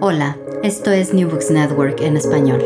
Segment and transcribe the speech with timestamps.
[0.00, 2.62] Hola, esto es New Books Network en español.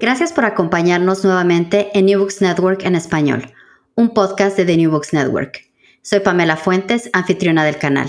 [0.00, 3.52] Gracias por acompañarnos nuevamente en New Books Network en español,
[3.94, 5.60] un podcast de The New Books Network.
[6.02, 8.08] Soy Pamela Fuentes, anfitriona del canal.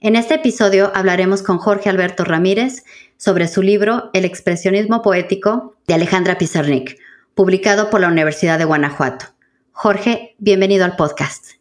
[0.00, 2.84] En este episodio hablaremos con Jorge Alberto Ramírez
[3.16, 6.98] sobre su libro El expresionismo poético de Alejandra Pizarnik,
[7.34, 9.26] publicado por la Universidad de Guanajuato.
[9.72, 11.52] Jorge, bienvenido al podcast.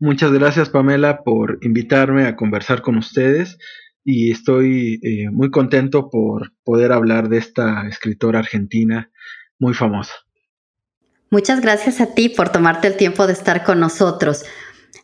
[0.00, 3.58] Muchas gracias Pamela por invitarme a conversar con ustedes
[4.04, 9.10] y estoy eh, muy contento por poder hablar de esta escritora argentina
[9.58, 10.12] muy famosa.
[11.30, 14.44] Muchas gracias a ti por tomarte el tiempo de estar con nosotros.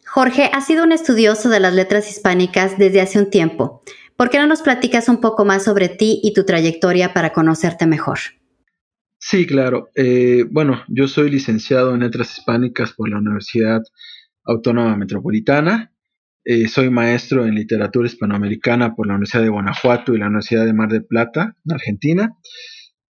[0.07, 3.83] Jorge, has sido un estudioso de las letras hispánicas desde hace un tiempo.
[4.17, 7.87] ¿Por qué no nos platicas un poco más sobre ti y tu trayectoria para conocerte
[7.87, 8.19] mejor?
[9.19, 9.91] Sí, claro.
[9.95, 13.83] Eh, bueno, yo soy licenciado en letras hispánicas por la Universidad
[14.45, 15.93] Autónoma Metropolitana
[16.45, 20.73] eh, soy maestro en literatura hispanoamericana por la Universidad de Guanajuato y la Universidad de
[20.73, 22.37] Mar del Plata, en Argentina.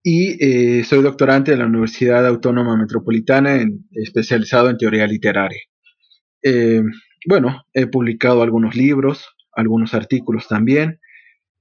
[0.02, 3.60] Y eh, soy doctorante de la Universidad Autónoma Metropolitana,
[3.92, 5.60] especializado en teoría literaria.
[6.42, 6.82] Eh,
[7.28, 11.00] bueno, he publicado algunos libros, algunos artículos también.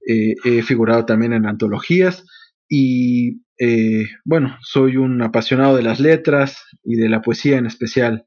[0.07, 2.25] he figurado también en antologías.
[2.67, 3.41] Y
[4.25, 8.25] bueno, soy un apasionado de las letras y de la poesía en especial.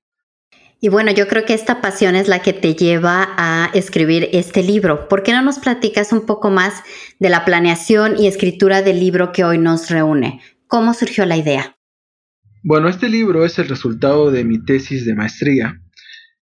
[0.85, 4.65] Y bueno, yo creo que esta pasión es la que te lleva a escribir este
[4.65, 5.07] libro.
[5.07, 6.83] ¿Por qué no nos platicas un poco más
[7.21, 10.41] de la planeación y escritura del libro que hoy nos reúne?
[10.67, 11.77] ¿Cómo surgió la idea?
[12.65, 15.81] Bueno, este libro es el resultado de mi tesis de maestría.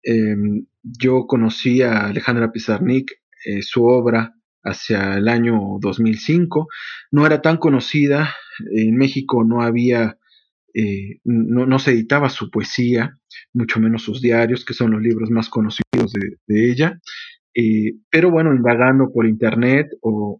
[0.04, 3.12] Em, yo conocí a Alejandra Pizarnik,
[3.48, 6.68] eh, su obra hacia el año 2005.
[7.10, 8.36] No era tan conocida,
[8.76, 10.20] en México no había
[10.74, 13.18] eh, no, se editaba su poesía,
[13.54, 16.14] mucho menos sus diarios, que son los libros más conocidos
[16.48, 17.00] de, ella.
[17.56, 20.40] Eh, pero bueno, indagando por internet o,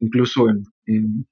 [0.00, 1.26] incluso en,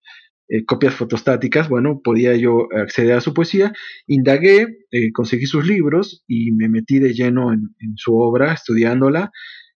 [0.49, 3.73] eh, copias fotostáticas, bueno, podía yo acceder a su poesía.
[4.07, 4.67] Indagué,
[5.13, 9.31] conseguí sus libros y me metí de lleno en, su obra, estudiándola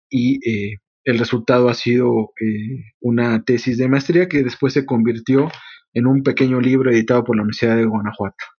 [0.09, 0.39] y
[1.05, 2.33] el resultado ha sido
[2.99, 5.49] una tesis de maestría que después se convirtió
[5.93, 8.58] en un pequeño libro editado por la Universidad de Guanajuato.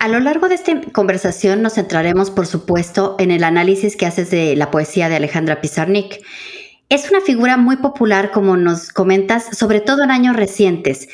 [0.00, 4.30] A lo largo de esta conversación nos centraremos, por supuesto, en el análisis que haces
[4.30, 6.24] de la poesía de Alejandra Pizarnik.
[6.88, 11.08] Es una figura muy popular, como nos comentas, sobre todo en años recientes.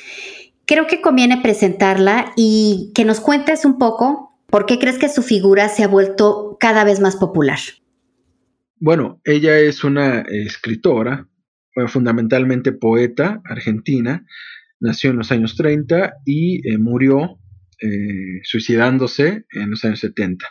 [0.67, 5.23] Creo que conviene presentarla y que nos cuentes un poco por qué crees que su
[5.23, 7.59] figura se ha vuelto cada vez más popular.
[8.81, 11.27] Bueno, ella es una escritora,
[11.89, 14.27] fundamentalmente poeta argentina,
[14.79, 17.39] nació en los años 30 y eh, murió
[17.85, 20.47] eh, suicidándose en los años 70.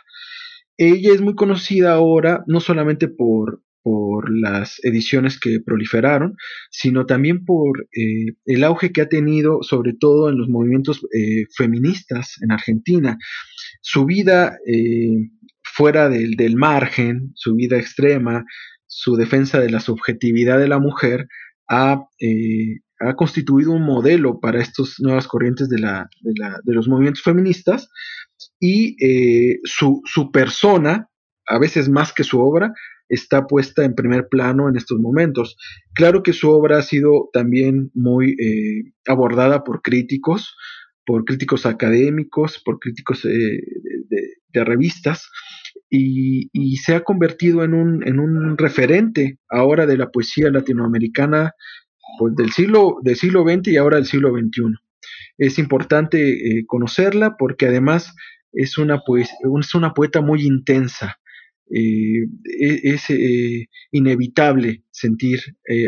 [0.76, 6.36] Ella es muy conocida ahora no solamente por, por las ediciones que proliferaron,
[6.70, 11.46] sino también por eh, el auge que ha tenido, sobre todo en los movimientos eh,
[11.56, 13.18] feministas en Argentina.
[13.80, 14.56] Su vida
[15.62, 18.44] fuera del, del, margen, su vida extrema,
[18.86, 21.26] su defensa de la subjetividad de la mujer,
[21.68, 22.06] ha
[23.06, 27.88] ha constituido un modelo para estas nuevas corrientes de, la, de, los movimientos feministas
[28.58, 31.08] y eh, su, persona,
[31.46, 32.72] a veces más que su obra,
[33.08, 35.56] está puesta en primer plano en estos momentos.
[35.94, 40.56] Claro que su obra ha sido también muy eh, abordada por críticos,
[41.04, 43.60] por críticos académicos, por críticos eh,
[44.52, 45.28] de, revistas,
[45.90, 51.52] y, y, se ha convertido en un, en un referente ahora de la poesía latinoamericana
[52.18, 54.74] pues, del, siglo, del siglo XX y ahora del siglo XXI.
[55.38, 58.14] Es importante eh, conocerla porque además
[58.52, 61.18] es una, pues, es una poeta muy intensa.
[61.70, 62.26] Eh,
[62.60, 65.40] e, es eh, inevitable sentir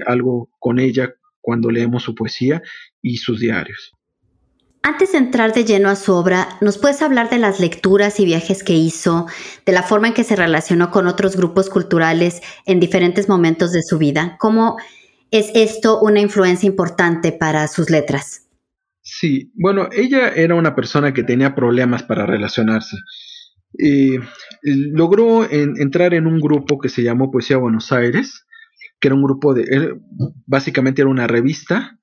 [0.07, 2.63] algo con ella cuando leemos su poesía
[3.03, 3.93] y sus diarios.
[4.83, 8.25] Antes de entrar de lleno a su obra, ¿nos puedes hablar de las lecturas y
[8.25, 9.27] viajes que hizo,
[9.65, 13.83] de la forma en que se relacionó con otros grupos culturales en diferentes momentos de
[13.83, 14.37] su vida?
[14.39, 14.77] ¿Cómo
[15.31, 18.49] ¿Es esto una influencia importante para sus letras?
[19.03, 22.97] Sí, bueno, ella era una persona que tenía problemas para relacionarse.
[24.63, 28.47] logró entrar en un grupo que se llamó Poesía Buenos Aires,
[29.01, 29.97] que era un grupo de,
[30.47, 31.99] básicamente era una revista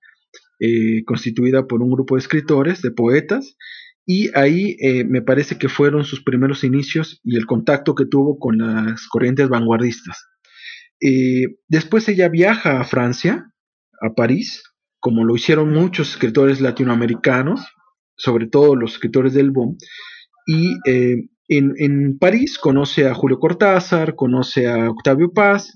[0.60, 3.58] eh, constituida por un grupo de escritores, de poetas,
[4.06, 8.38] y ahí eh, me parece que fueron sus primeros inicios y el contacto que tuvo
[8.38, 10.26] con las corrientes vanguardistas.
[11.06, 13.52] Eh, después ella viaja a Francia,
[14.02, 14.64] a París,
[15.00, 17.68] como lo hicieron muchos escritores latinoamericanos,
[18.16, 19.78] sobre todo los escritores del boom,
[20.48, 21.18] y eh,
[21.50, 25.74] en, París conoce a Julio Cortázar, conoce a Octavio Paz,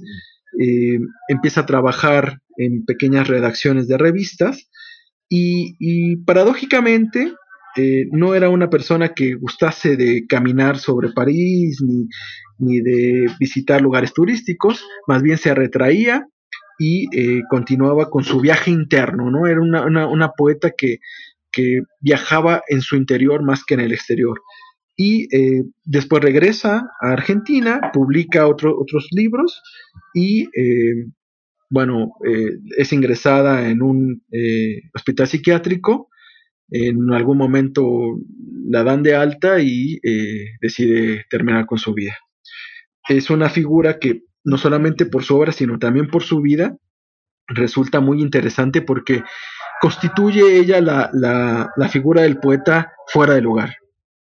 [0.60, 0.98] eh,
[1.28, 4.70] empieza a trabajar en pequeñas redacciones de revistas
[5.30, 7.34] y, paradójicamente
[7.78, 12.08] eh, no era una persona que gustase de caminar sobre París ni,
[12.58, 16.26] ni de visitar lugares turísticos, más bien se retraía
[16.80, 19.46] y eh, continuaba con su viaje interno, ¿no?
[19.46, 20.98] Era una, poeta que,
[22.02, 24.40] viajaba en su interior más que en el exterior.
[24.96, 29.64] Y eh, después regresa a Argentina, publica otros libros
[30.14, 30.48] y,
[31.72, 32.12] bueno,
[32.78, 34.22] es ingresada en un
[34.94, 36.10] hospital psiquiátrico.
[36.70, 38.20] En algún momento
[38.70, 40.00] la dan de alta y
[40.62, 42.18] decide terminar con su vida.
[43.08, 46.78] Es una figura que no solamente por su obra, sino también por su vida,
[47.48, 49.24] resulta muy interesante porque
[49.82, 53.76] constituye ella la, figura del poeta fuera de lugar.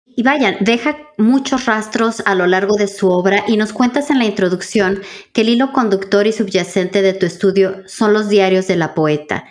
[0.06, 4.20] Y vaya, deja muchos rastros a lo largo de su obra y nos cuentas en
[4.20, 5.00] la introducción
[5.34, 9.46] que el hilo conductor y subyacente de tu estudio son los diarios de la poeta.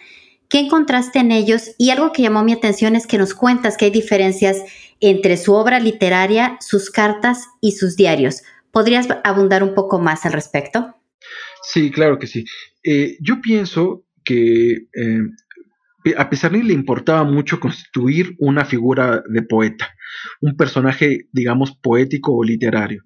[0.50, 1.76] ¿Qué encontraste en ellos?
[1.78, 4.62] Y algo que llamó mi atención es que nos cuentas que hay diferencias
[4.98, 8.42] entre su obra literaria, sus cartas y sus diarios.
[8.72, 10.96] ¿Podrías abundar un poco más al respecto?
[11.62, 12.44] Sí, claro que sí.
[12.82, 19.94] Eh, yo pienso que eh, a Pizarnik le importaba mucho constituir una figura de poeta,
[20.40, 23.02] un personaje, digamos, poético o literario.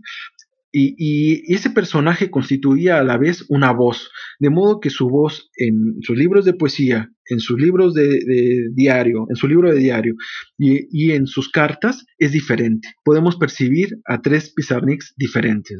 [0.76, 4.10] Y, ese personaje constituía a la vez una voz,
[4.40, 9.26] de modo que su voz en sus libros de poesía, en sus libros de, diario,
[9.30, 10.14] en su libro de diario
[10.58, 12.88] y, en sus cartas es diferente.
[13.04, 15.78] Podemos percibir a tres Pizarniks diferentes.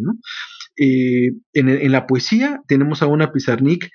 [0.77, 3.91] Eh, en, la poesía tenemos a una Pizarnik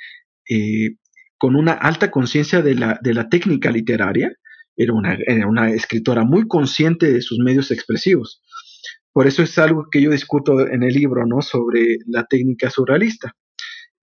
[0.49, 0.95] eh,
[1.37, 4.33] con una alta conciencia de la, técnica literaria,
[4.75, 8.41] era una escritora muy consciente de sus medios expresivos.
[9.13, 11.41] Por eso es algo que yo discuto en el libro, ¿no?
[11.41, 13.35] Sobre la técnica surrealista.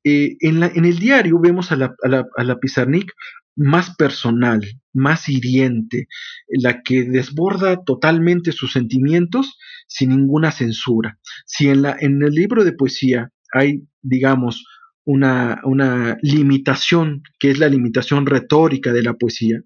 [0.05, 1.97] Eh, en, el diario vemos a la,
[2.37, 3.13] a, Pizarnik
[3.57, 4.63] más personal,
[4.93, 6.07] más hiriente,
[6.49, 9.59] la que desborda totalmente sus sentimientos
[9.89, 11.19] sin ninguna censura.
[11.45, 14.65] Si en, la, en el libro de poesía hay, digamos,
[15.05, 19.63] una, una limitación, que es la limitación retórica de la poesía,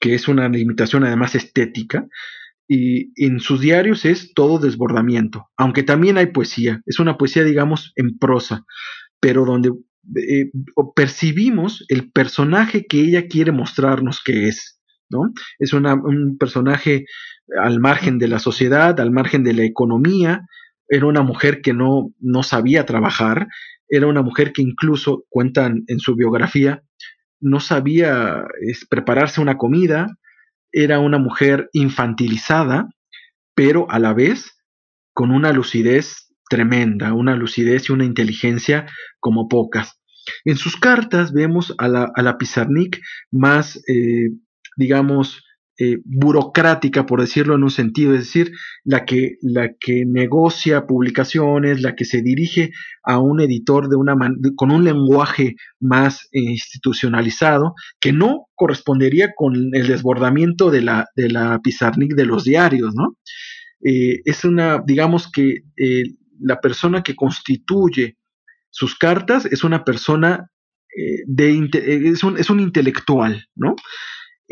[0.00, 2.08] que es una limitación además estética,
[2.68, 7.92] y en sus diarios es todo desbordamiento, aunque también hay poesía, es una poesía, digamos,
[7.96, 8.64] en prosa,
[9.20, 9.72] pero donde
[10.16, 10.50] eh,
[10.94, 14.80] percibimos el personaje que ella quiere mostrarnos que es,
[15.10, 15.32] ¿no?
[15.58, 17.04] Es un personaje
[17.60, 20.42] al margen de la sociedad, al margen de la economía,
[20.88, 23.48] era una mujer que no, no sabía trabajar,
[23.88, 26.82] era una mujer que incluso, cuentan en su biografía,
[27.40, 28.44] no sabía
[28.88, 30.06] prepararse una comida,
[30.74, 32.88] era una mujer infantilizada,
[33.54, 34.58] pero a la vez
[35.14, 38.86] con una lucidez tremenda, una lucidez y una inteligencia
[39.20, 40.00] como pocas.
[40.44, 43.00] En sus cartas vemos a la, a la Pizarnik
[43.30, 44.30] más, eh,
[44.76, 45.44] digamos,
[45.76, 48.52] eh, burocrática, por decirlo en un sentido, es decir,
[48.84, 52.70] la que, la que negocia publicaciones, la que se dirige
[53.02, 54.14] a un editor de una
[54.54, 61.28] con un lenguaje más eh, institucionalizado, que no correspondería con el desbordamiento de la, de
[61.28, 63.16] la Pizarnik de los diarios, ¿no?
[63.84, 65.62] Eh, es una, digamos que
[66.38, 68.16] la persona que constituye
[68.70, 70.50] sus cartas es una persona
[71.26, 71.68] de,
[72.12, 73.74] es un, es un intelectual, ¿no?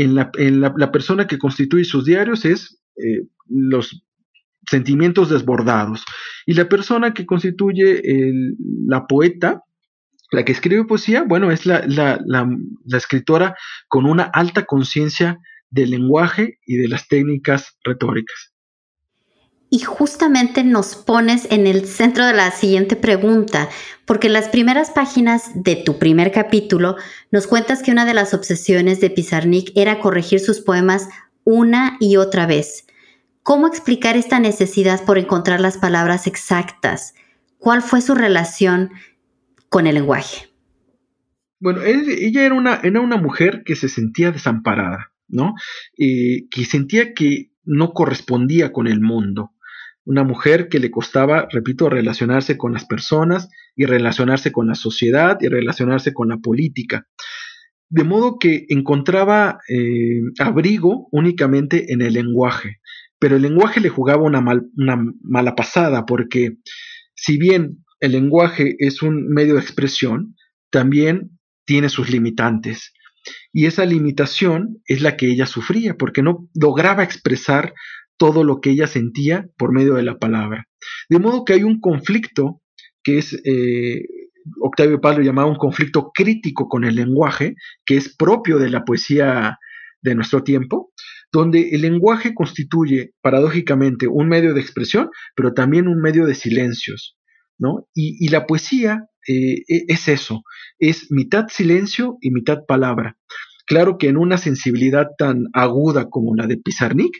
[0.02, 4.04] En la, persona que constituye sus diarios es eh, los
[4.68, 6.04] sentimientos desbordados.
[6.46, 8.02] Y la persona que constituye
[8.86, 9.62] la poeta,
[10.30, 13.54] la que escribe poesía, bueno, es la, la escritora
[13.88, 15.38] con una alta conciencia
[15.70, 18.51] del lenguaje y de las técnicas retóricas.
[19.74, 23.70] Y justamente nos pones en el centro de la siguiente pregunta,
[24.04, 26.96] porque en las primeras páginas de tu primer capítulo
[27.30, 31.08] nos cuentas que una de las obsesiones de Pizarnik era corregir sus poemas
[31.44, 32.86] una y otra vez.
[33.42, 37.14] ¿Cómo explicar esta necesidad por encontrar las palabras exactas?
[37.56, 38.90] ¿Cuál fue su relación
[39.70, 40.52] con el lenguaje?
[41.60, 45.54] Bueno, ella era una, era una mujer que se sentía desamparada, ¿no?
[45.96, 49.52] Eh, que sentía que no correspondía con el mundo
[50.04, 55.38] una mujer que le costaba, repito, relacionarse con las personas y relacionarse con la sociedad
[55.40, 57.06] y relacionarse con la política.
[57.88, 62.80] De modo que encontraba eh, abrigo únicamente en el lenguaje,
[63.18, 64.40] pero el lenguaje le jugaba una,
[64.76, 66.56] una mala pasada porque
[67.14, 70.34] si bien el lenguaje es un medio de expresión,
[70.70, 72.92] también tiene sus limitantes.
[73.52, 77.74] Y esa limitación es la que ella sufría, porque no lograba expresar
[78.22, 80.68] todo lo que ella sentía por medio de la palabra.
[81.10, 82.62] De modo que hay un conflicto
[83.02, 84.04] que es eh,
[84.60, 88.84] Octavio Paz lo llamaba un conflicto crítico con el lenguaje, que es propio de la
[88.84, 89.58] poesía
[90.02, 90.92] de nuestro tiempo,
[91.32, 97.16] donde el lenguaje constituye paradójicamente un medio de expresión, pero también un medio de silencios,
[97.58, 97.88] ¿no?
[97.92, 100.44] Y, la poesía eh, e, es eso,
[100.78, 103.16] es mitad silencio y mitad palabra.
[103.66, 107.16] Claro que en una sensibilidad tan aguda como la de Pizarnik,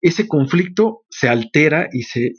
[0.00, 2.32] ese conflicto se altera y se,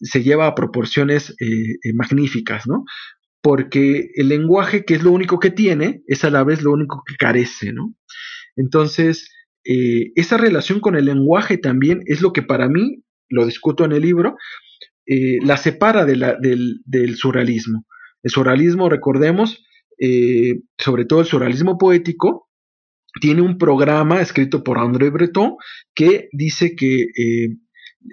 [0.00, 1.46] se, lleva a proporciones eh,
[1.82, 2.84] eh, magníficas, ¿no?
[3.42, 7.02] Porque el lenguaje, que es lo único que tiene, es a la vez lo único
[7.06, 7.94] que carece, ¿no?
[8.56, 9.30] Entonces,
[9.64, 13.92] eh, esa relación con el lenguaje también es lo que para mí, lo discuto en
[13.92, 14.36] el libro,
[15.06, 16.24] la separa del,
[16.84, 17.84] del, surrealismo.
[18.22, 19.64] El surrealismo, recordemos,
[20.78, 22.48] sobre todo el surrealismo poético,
[23.20, 25.56] tiene un programa escrito por André Breton
[25.94, 27.48] que dice que eh,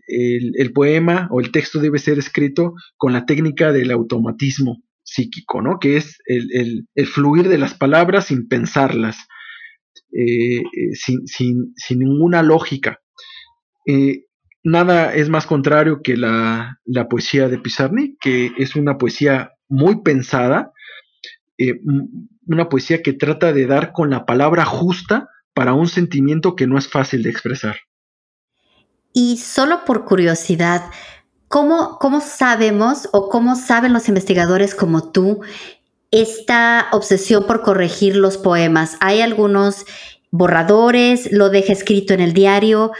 [0.08, 5.80] el, poema o el texto debe ser escrito con la técnica del automatismo psíquico, ¿no?
[5.80, 9.18] Que es el, fluir de las palabras sin pensarlas,
[10.12, 13.00] eh, eh, sin, ninguna lógica.
[14.64, 16.78] nada es más contrario que la,
[17.10, 20.72] poesía de Pizarnik, que es una poesía muy pensada,
[22.54, 26.78] una poesía que trata de dar con la palabra justa para un sentimiento que no
[26.78, 27.78] es fácil de expresar.
[29.14, 30.84] Y solo por curiosidad,
[31.48, 35.42] ¿cómo, cómo sabemos o cómo saben los investigadores como tú
[36.12, 38.98] esta obsesión por corregir los poemas?
[39.00, 39.86] ¿Hay algunos
[40.32, 41.32] borradores?
[41.32, 42.92] ¿Lo deja escrito en el diario?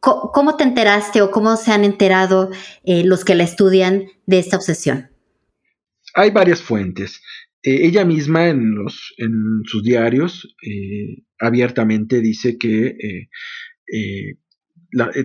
[0.00, 2.50] ¿Cómo te enteraste o cómo se han enterado
[2.82, 5.10] eh, los que la estudian de esta obsesión?
[6.14, 7.22] Hay varias fuentes.
[7.62, 8.74] Eh, ella misma en,
[9.64, 14.36] sus diarios eh, abiertamente dice que eh,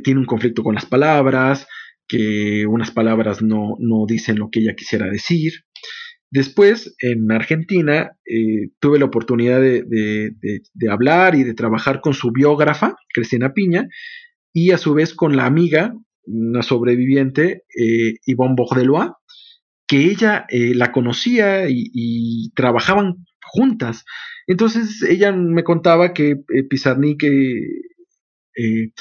[0.04, 1.68] tiene un conflicto con las palabras,
[2.08, 3.76] que unas palabras no,
[4.08, 5.54] dicen lo que ella quisiera decir.
[6.30, 8.12] Después, en Argentina,
[8.80, 10.34] tuve la oportunidad de,
[10.90, 13.88] hablar y de trabajar con su biógrafa, Cristina Piña,
[14.54, 17.64] y a su vez con la amiga, una sobreviviente,
[18.26, 19.12] Yvonne Bordelois,
[19.88, 24.04] que ella eh, la conocía y, trabajaban juntas.
[24.46, 28.92] Entonces ella me contaba que eh, Pizarnik eh,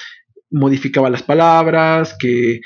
[0.50, 2.60] modificaba las palabras, que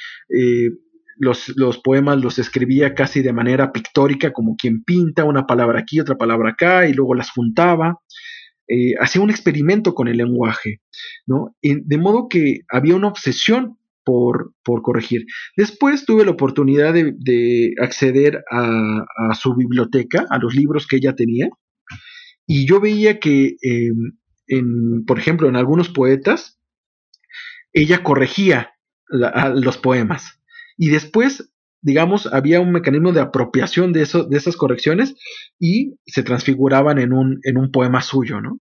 [1.17, 6.17] los, poemas los escribía casi de manera pictórica, como quien pinta una palabra aquí, otra
[6.17, 7.99] palabra acá, y luego las juntaba.
[9.01, 10.81] hacía un experimento con el lenguaje,
[11.27, 11.57] ¿no?
[11.63, 14.53] de modo que había una obsesión por,
[14.83, 15.27] corregir.
[15.57, 21.49] Después tuve la oportunidad de, acceder a, su biblioteca, a los libros que ella tenía,
[22.47, 26.59] y yo veía que, em, por ejemplo, en algunos poetas,
[27.73, 28.73] ella corregía
[29.55, 30.41] los poemas.
[30.77, 31.53] Y después,
[31.83, 35.15] digamos, había un mecanismo de apropiación de, eso, de esas correcciones
[35.59, 38.59] y se transfiguraban en un, en un poema suyo, ¿no?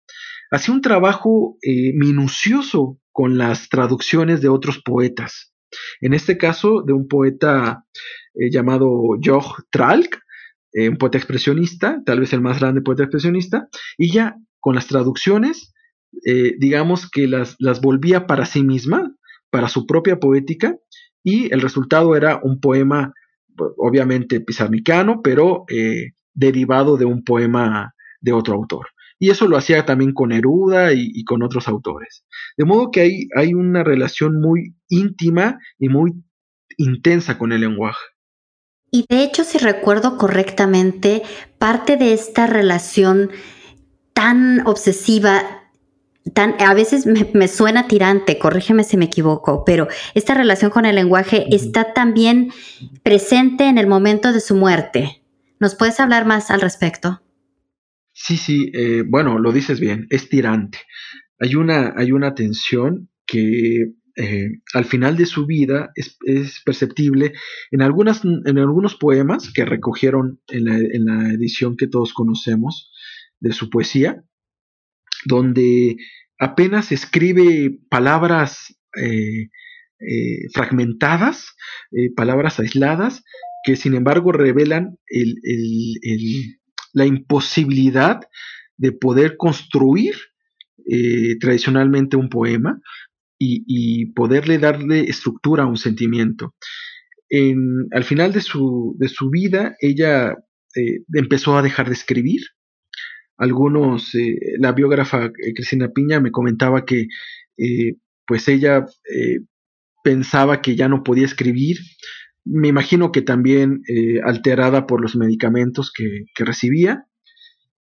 [0.52, 5.54] Hacía un trabajo eh, minucioso con las traducciones de otros poetas.
[6.02, 7.86] En este caso, de un poeta
[8.34, 8.90] eh, llamado
[9.24, 10.20] Joch Tralk,
[10.74, 14.88] eh, un poeta expresionista, tal vez el más grande poeta expresionista, y ya con las
[14.88, 15.74] traducciones,
[16.26, 19.16] eh, digamos que las, las volvía para sí misma,
[19.50, 20.76] para su propia poética,
[21.24, 23.14] y el resultado era un poema,
[23.78, 25.64] obviamente pizarnicano, pero
[26.34, 28.88] derivado de un poema de otro autor.
[29.20, 32.26] Y eso lo hacía también con Neruda y, con otros autores.
[32.58, 36.12] De modo que hay, hay una relación muy íntima y muy
[36.78, 38.04] intensa con el lenguaje.
[38.92, 41.24] Y de hecho, si recuerdo correctamente,
[41.58, 43.30] parte de esta relación
[44.14, 45.44] tan obsesiva,
[46.34, 50.96] tan, a veces me, suena tirante, corrígeme si me equivoco, pero esta relación con el
[50.96, 52.52] lenguaje está también
[53.04, 55.22] presente en el momento de su muerte.
[55.60, 57.22] ¿Nos puedes hablar más al respecto?
[58.18, 60.80] Sí, sí, eh, bueno, lo dices bien, es tirante.
[61.38, 66.18] Hay una, hay una tensión que eh, al final de su vida es,
[66.64, 67.34] perceptible
[67.72, 72.90] en, algunas, en algunos poemas que recogieron en la, edición que todos conocemos
[73.42, 74.24] de su poesía,
[75.26, 75.98] donde
[76.40, 79.50] apenas escribe palabras eh,
[80.54, 81.54] fragmentadas,
[82.16, 83.26] palabras aisladas,
[83.66, 85.36] que sin embargo revelan el,
[86.96, 88.22] la imposibilidad
[88.78, 90.16] de poder construir
[90.90, 92.82] eh, tradicionalmente un poema
[93.38, 96.56] y, poderle darle estructura a un sentimiento.
[97.92, 100.32] al final de su, vida, ella
[100.76, 102.42] eh, empezó a dejar de escribir.
[103.38, 107.08] Algunos, eh, la biógrafa Cristina Piña me comentaba que
[108.26, 108.86] pues ella
[110.04, 111.78] pensaba que ya no podía escribir
[112.46, 117.08] me imagino que también eh, alterada por los medicamentos que, recibía,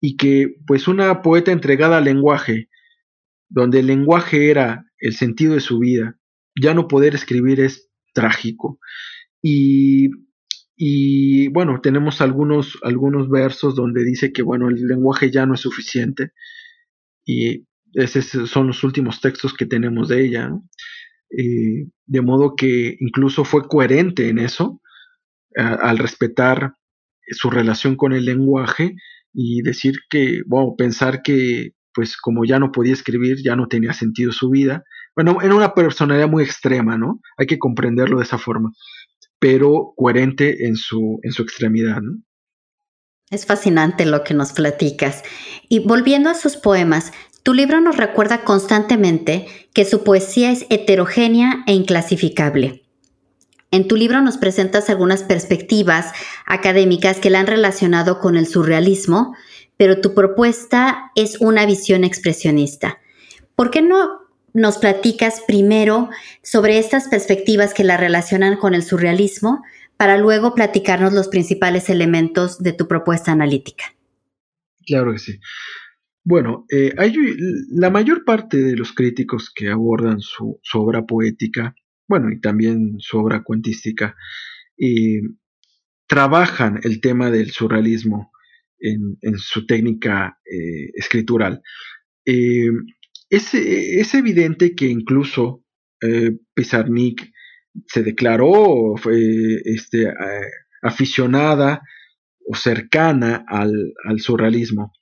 [0.01, 2.69] y que pues una poeta entregada al lenguaje,
[3.49, 6.19] donde el lenguaje era el sentido de su vida,
[6.61, 8.79] ya no poder escribir es trágico.
[9.43, 10.11] Y,
[10.77, 15.61] y bueno, tenemos algunos, algunos versos donde dice que bueno, el lenguaje ya no es
[15.61, 16.33] suficiente,
[17.27, 20.51] y esos son los últimos textos que tenemos de ella.
[21.31, 24.81] Eh, de modo que incluso fue coherente en eso,
[25.57, 26.75] al respetar
[27.31, 28.97] su relación con el lenguaje
[29.33, 33.93] y decir que, bueno, pensar que, pues como ya no podía escribir, ya no tenía
[33.93, 34.85] sentido su vida.
[35.15, 37.21] Bueno, era una personalidad muy extrema, ¿no?
[37.37, 38.73] Hay que comprenderlo de esa forma,
[39.39, 42.21] pero coherente en su, en su extremidad, ¿no?
[43.31, 45.23] Es fascinante lo que nos platicas.
[45.69, 47.13] Y volviendo a sus poemas,
[47.45, 52.83] tu libro nos recuerda constantemente que su poesía es heterogénea e inclasificable.
[53.71, 56.13] En tu libro nos presentas algunas perspectivas
[56.47, 59.37] académicas que la han relacionado con el surrealismo,
[59.77, 62.99] pero tu propuesta es una visión expresionista.
[63.55, 64.21] ¿Por qué no
[64.55, 66.09] nos platicas primero
[66.43, 69.63] sobre estas perspectivas que la relacionan con el surrealismo
[69.99, 73.85] para luego platicarnos los principales elementos de tu propuesta analítica?
[74.87, 75.41] Claro que sí.
[76.27, 76.95] Bueno, eh,
[77.69, 81.75] la mayor parte de los críticos que abordan su, obra poética,
[82.09, 84.17] bueno, y también su obra cuentística,
[84.79, 85.21] eh,
[86.07, 88.33] trabajan el tema del surrealismo
[88.79, 91.63] en, su técnica eh, escritural.
[92.25, 95.63] Es, es, evidente que incluso
[96.55, 97.33] Pizarnik
[97.87, 98.95] se declaró
[99.65, 100.13] este,
[100.83, 101.83] aficionada
[102.47, 104.93] o cercana al surrealismo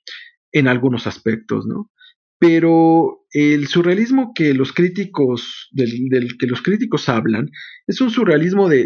[0.53, 1.91] en algunos aspectos, ¿no?
[2.39, 7.49] Pero el surrealismo que los críticos, del, que los críticos hablan,
[7.87, 8.85] es un surrealismo de,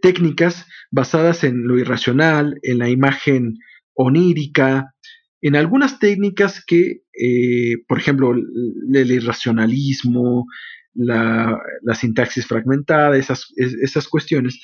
[0.00, 3.54] técnicas basadas en lo irracional, en la imagen
[3.94, 4.94] onírica,
[5.40, 10.46] en algunas técnicas que, eh, por ejemplo, el, irracionalismo,
[10.94, 11.58] la,
[11.94, 14.60] sintaxis fragmentada, esas, esas cuestiones,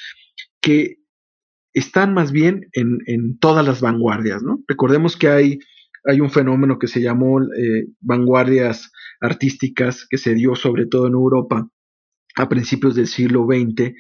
[0.61, 0.97] que
[1.73, 4.63] están más bien en, todas las vanguardias, ¿no?
[4.67, 5.59] Recordemos que hay,
[6.05, 11.15] hay un fenómeno que se llamó eh, vanguardias artísticas que se dio sobre todo en
[11.15, 11.69] Europa
[12.37, 13.93] a principios del siglo XX,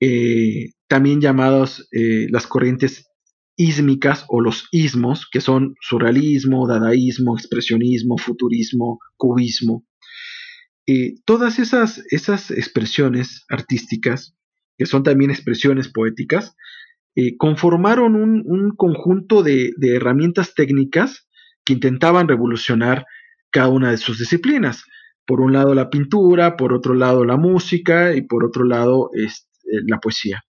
[0.00, 3.08] eh, también llamados eh, las corrientes
[3.56, 9.84] ísmicas o los ismos, que son surrealismo, dadaísmo, expresionismo, futurismo, cubismo.
[11.24, 14.36] todas esas, esas expresiones artísticas,
[14.78, 16.54] que son también expresiones poéticas,
[17.18, 21.26] eh, conformaron un, conjunto de, herramientas técnicas
[21.64, 23.06] que intentaban revolucionar
[23.50, 24.84] cada una de sus disciplinas.
[25.24, 29.28] Por un lado la pintura, por otro lado la música y por otro lado eh,
[29.86, 30.44] la poesía.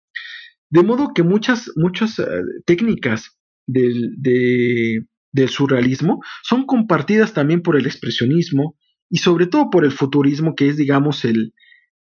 [0.69, 2.25] De modo que muchas, muchas eh,
[2.65, 8.77] técnicas del, del surrealismo son compartidas también por el expresionismo
[9.09, 11.55] y sobre todo por el futurismo, que es, digamos, el,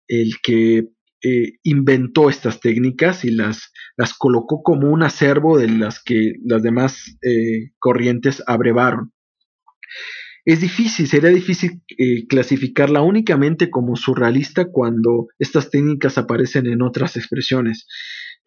[0.07, 0.87] el que
[1.25, 6.61] eh, inventó estas técnicas y las, las colocó como un acervo de las que las
[6.61, 9.13] demás eh, corrientes abrevaron.
[10.43, 17.15] Es difícil, sería difícil eh, clasificarla únicamente como surrealista cuando estas técnicas aparecen en otras
[17.15, 17.87] expresiones.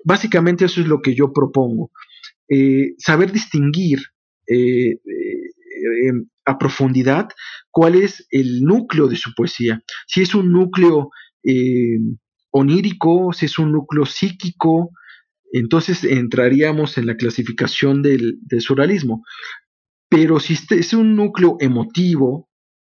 [0.05, 1.91] Básicamente eso es lo que yo propongo.
[2.99, 4.01] saber distinguir
[6.45, 7.29] a profundidad
[7.71, 9.83] cuál es el núcleo de su poesía.
[10.07, 11.09] Si es un núcleo
[12.57, 14.91] onírico, si es un núcleo psíquico,
[15.53, 19.25] entonces entraríamos en la clasificación del, surrealismo.
[20.09, 22.49] Pero si este es un núcleo emotivo,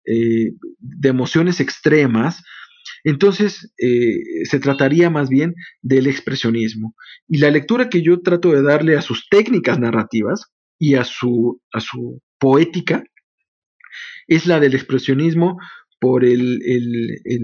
[0.06, 2.42] eh, de emociones extremas,
[3.04, 6.94] entonces eh, se trataría más bien del expresionismo.
[7.26, 10.46] Y la lectura que yo trato de darle a sus técnicas narrativas
[10.78, 13.02] y a su, a su poética
[14.28, 15.58] es la del expresionismo
[16.00, 16.60] por el,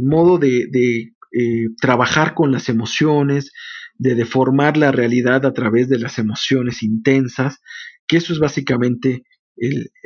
[0.02, 3.52] modo de, eh, trabajar con las emociones,
[3.96, 7.60] de deformar la realidad a través de las emociones intensas,
[8.06, 9.22] que eso es básicamente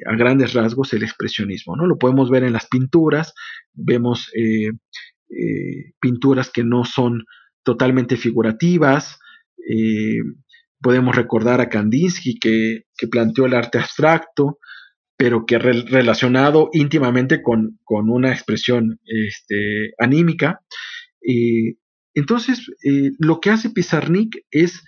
[0.07, 1.77] a grandes rasgos el expresionismo.
[1.77, 1.87] ¿no?
[1.87, 3.35] Lo podemos ver en las pinturas,
[3.73, 4.71] vemos eh,
[5.31, 7.25] eh, pinturas que no son
[7.63, 9.19] totalmente figurativas,
[10.81, 14.59] podemos recordar a Kandinsky que, planteó el arte abstracto,
[15.19, 20.61] pero que relacionado íntimamente con, una expresión este, anímica.
[21.23, 21.77] Eh,
[22.19, 24.83] entonces, eh, lo que hace Pizarnik es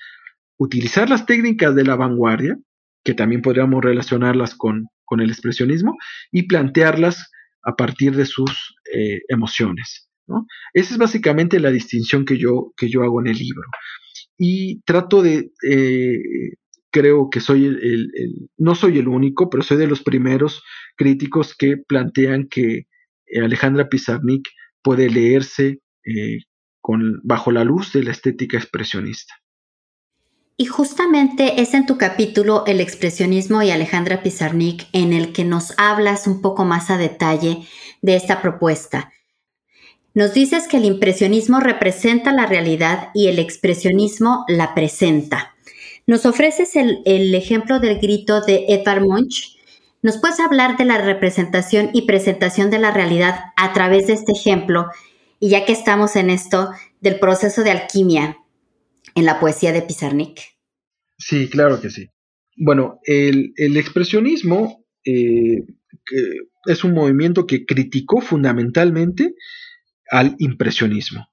[0.58, 2.58] utilizar las técnicas de la vanguardia,
[3.04, 4.88] que también podríamos relacionarlas con,
[5.18, 5.96] el expresionismo,
[6.32, 7.30] y plantearlas
[7.62, 10.08] a partir de sus eh, emociones.
[10.74, 13.62] Esa es básicamente la distinción que yo, que yo hago en el libro.
[14.36, 16.18] Y trato de, eh,
[16.90, 18.10] creo que soy el,
[18.56, 20.62] no soy el único, pero soy de los primeros
[20.96, 22.86] críticos que plantean que
[23.40, 24.48] Alejandra Pizarnik
[24.82, 26.38] puede leerse eh,
[26.80, 29.34] con, bajo la luz de la estética expresionista.
[30.56, 35.72] Y justamente es en tu capítulo El expresionismo y Alejandra Pizarnik en el que nos
[35.78, 37.66] hablas un poco más a detalle
[38.02, 39.10] de esta propuesta.
[40.12, 45.54] Nos dices que el impresionismo representa la realidad y el expresionismo la presenta.
[46.06, 49.56] Nos ofreces el, ejemplo del grito de Edvard Munch.
[50.02, 54.32] ¿Nos puedes hablar de la representación y presentación de la realidad a través de este
[54.32, 54.88] ejemplo?
[55.40, 58.36] Y ya que estamos en esto, del proceso de alquimia
[59.14, 60.38] en la poesía de Pizarnik.
[61.18, 62.10] Sí, claro que sí.
[62.56, 65.64] Bueno, el, expresionismo eh,
[66.66, 69.34] es un movimiento que criticó fundamentalmente
[70.10, 71.26] al impresionismo.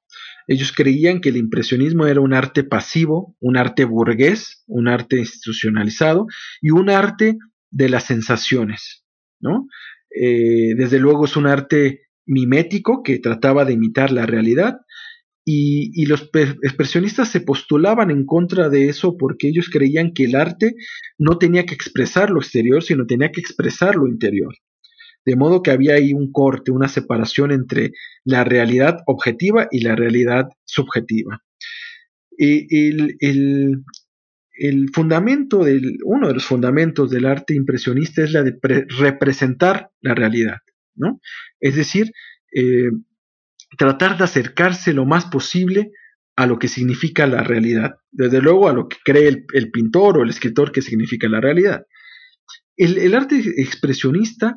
[0.47, 6.27] Ellos creían que el impresionismo era un arte pasivo, un arte burgués, un arte institucionalizado
[6.61, 7.37] y un arte
[7.69, 9.03] de las sensaciones.
[9.41, 9.67] ¿no?
[10.09, 14.81] Eh, desde luego es un arte mimético que trataba de imitar la realidad
[15.49, 16.29] y, los
[16.61, 20.75] expresionistas se postulaban en contra de eso porque ellos creían que el arte
[21.17, 24.53] no tenía que expresar lo exterior, sino tenía que expresar lo interior.
[25.25, 27.93] De modo que había ahí un corte, una separación entre
[28.25, 31.41] la realidad objetiva y la realidad subjetiva.
[32.37, 38.57] el, el, fundamento del, uno de los fundamentos del arte impresionista es la de
[38.99, 40.57] representar la realidad,
[40.97, 41.19] ¿no?
[41.59, 42.11] Es decir,
[42.53, 42.89] eh,
[43.77, 45.91] tratar de acercarse lo más posible
[46.37, 50.23] a lo que significa la realidad, desde luego a lo que cree el, pintor o
[50.23, 51.81] el escritor que significa la realidad.
[52.75, 54.55] El, arte expresionista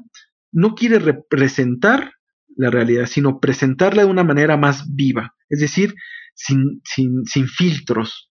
[0.53, 2.13] no quiere representar
[2.55, 5.95] la realidad, sino presentarla de una manera más viva, es decir,
[6.35, 8.31] sin, sin, filtros,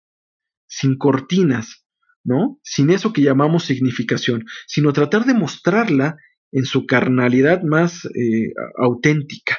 [0.67, 1.85] sin cortinas,
[2.23, 2.59] ¿no?
[2.61, 6.17] Sin eso que llamamos significación, sino tratar de mostrarla
[6.51, 9.57] en su carnalidad más eh, auténtica.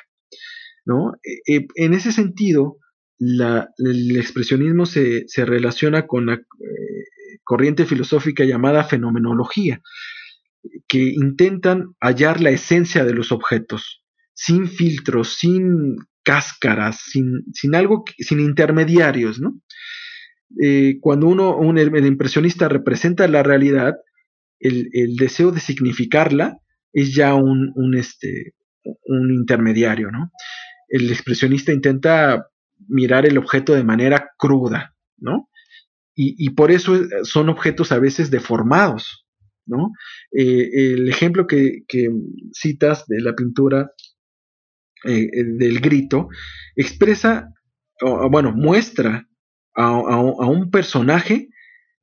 [1.22, 2.78] E, e, en ese sentido,
[3.18, 6.38] el expresionismo se, relaciona con la eh,
[7.44, 9.82] corriente filosófica llamada fenomenología,
[10.88, 14.02] que intentan hallar la esencia de los objetos,
[14.34, 19.40] sin filtros, sin cáscaras, sin, algo, sin intermediarios,
[20.62, 23.94] eh, cuando uno, el, impresionista representa la realidad,
[24.58, 26.58] el, deseo de significarla
[26.92, 28.54] es ya un, un, este,
[29.06, 30.30] un intermediario, ¿no?
[30.90, 32.48] el expresionista intenta
[32.88, 35.48] mirar el objeto de manera cruda, ¿no?
[36.22, 39.26] Y, por eso eh, son objetos a veces deformados,
[39.64, 39.90] ¿no?
[40.36, 41.84] Eh, el ejemplo que,
[42.52, 43.90] citas de la pintura
[45.04, 46.28] eh, del grito
[46.76, 47.48] expresa,
[48.30, 49.26] bueno, muestra
[49.74, 51.48] a, un personaje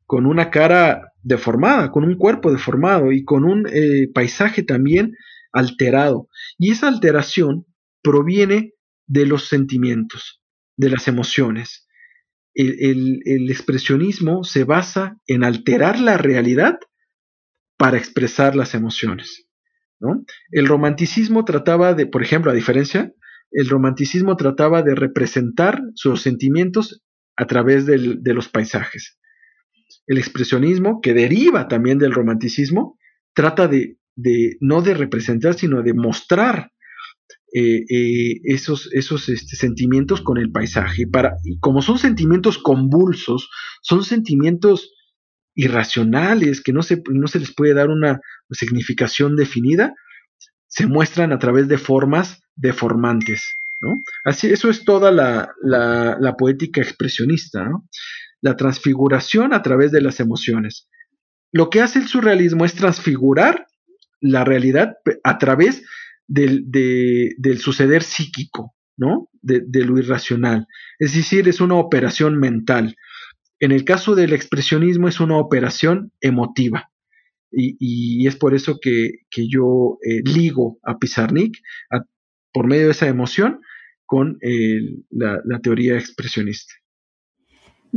[0.08, 3.68] con una cara deformada, con un cuerpo deformado y con un
[4.14, 5.14] paisaje también
[5.52, 6.30] alterado.
[6.58, 7.66] Y esa alteración
[8.02, 8.74] proviene
[9.06, 10.42] de los sentimientos,
[10.78, 11.88] de las emociones.
[12.54, 16.80] El, expresionismo se basa en alterar la realidad
[17.78, 19.46] para expresar las emociones.
[20.52, 23.14] El romanticismo trataba de, por ejemplo, a diferencia,
[23.52, 27.04] el romanticismo trataba de representar sus sentimientos
[27.36, 29.20] a través de los paisajes.
[30.08, 32.98] El expresionismo, que deriva también del romanticismo,
[33.34, 33.98] trata de,
[34.62, 36.72] no de representar, sino de mostrar
[37.54, 41.08] eh, eh, esos, esos este, sentimientos con el paisaje.
[41.08, 43.50] Para, y como son sentimientos convulsos,
[43.82, 44.94] son sentimientos
[45.56, 48.20] irracionales, que no se, no se les puede dar una
[48.52, 49.94] significación definida,
[50.68, 53.58] se muestran a través de formas deformantes.
[53.82, 54.02] ¿no?
[54.26, 57.84] Así, eso es toda la, la, poética expresionista, ¿no?
[58.42, 60.88] La transfiguración a través de las emociones.
[61.52, 63.68] Lo que hace el surrealismo es transfigurar
[64.20, 65.84] la realidad a través
[66.28, 66.66] del,
[67.60, 69.30] suceder psíquico, ¿no?
[69.42, 70.68] De, lo irracional.
[71.00, 72.96] Es decir, es una operación mental.
[73.60, 76.90] En el caso del expresionismo es una operación emotiva.
[77.50, 81.58] Y, es por eso que, yo eh, ligo a Pizarnik
[82.52, 83.62] por medio de esa emoción
[84.06, 84.38] con
[85.10, 86.74] la, teoría expresionista.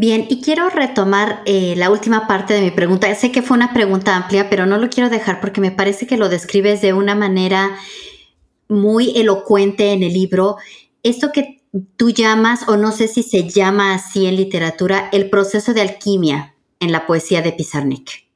[0.00, 3.14] Bien, y quiero retomar eh, la última parte de mi pregunta.
[3.14, 6.16] Sé que fue una pregunta amplia, pero no lo quiero dejar porque me parece que
[6.16, 7.76] lo describes de una manera
[8.66, 10.56] muy elocuente en el libro,
[11.02, 11.60] esto que
[11.98, 16.54] tú llamas, o no sé si se llama así en literatura, el proceso de alquimia
[16.78, 18.26] en la poesía de Pizarnik.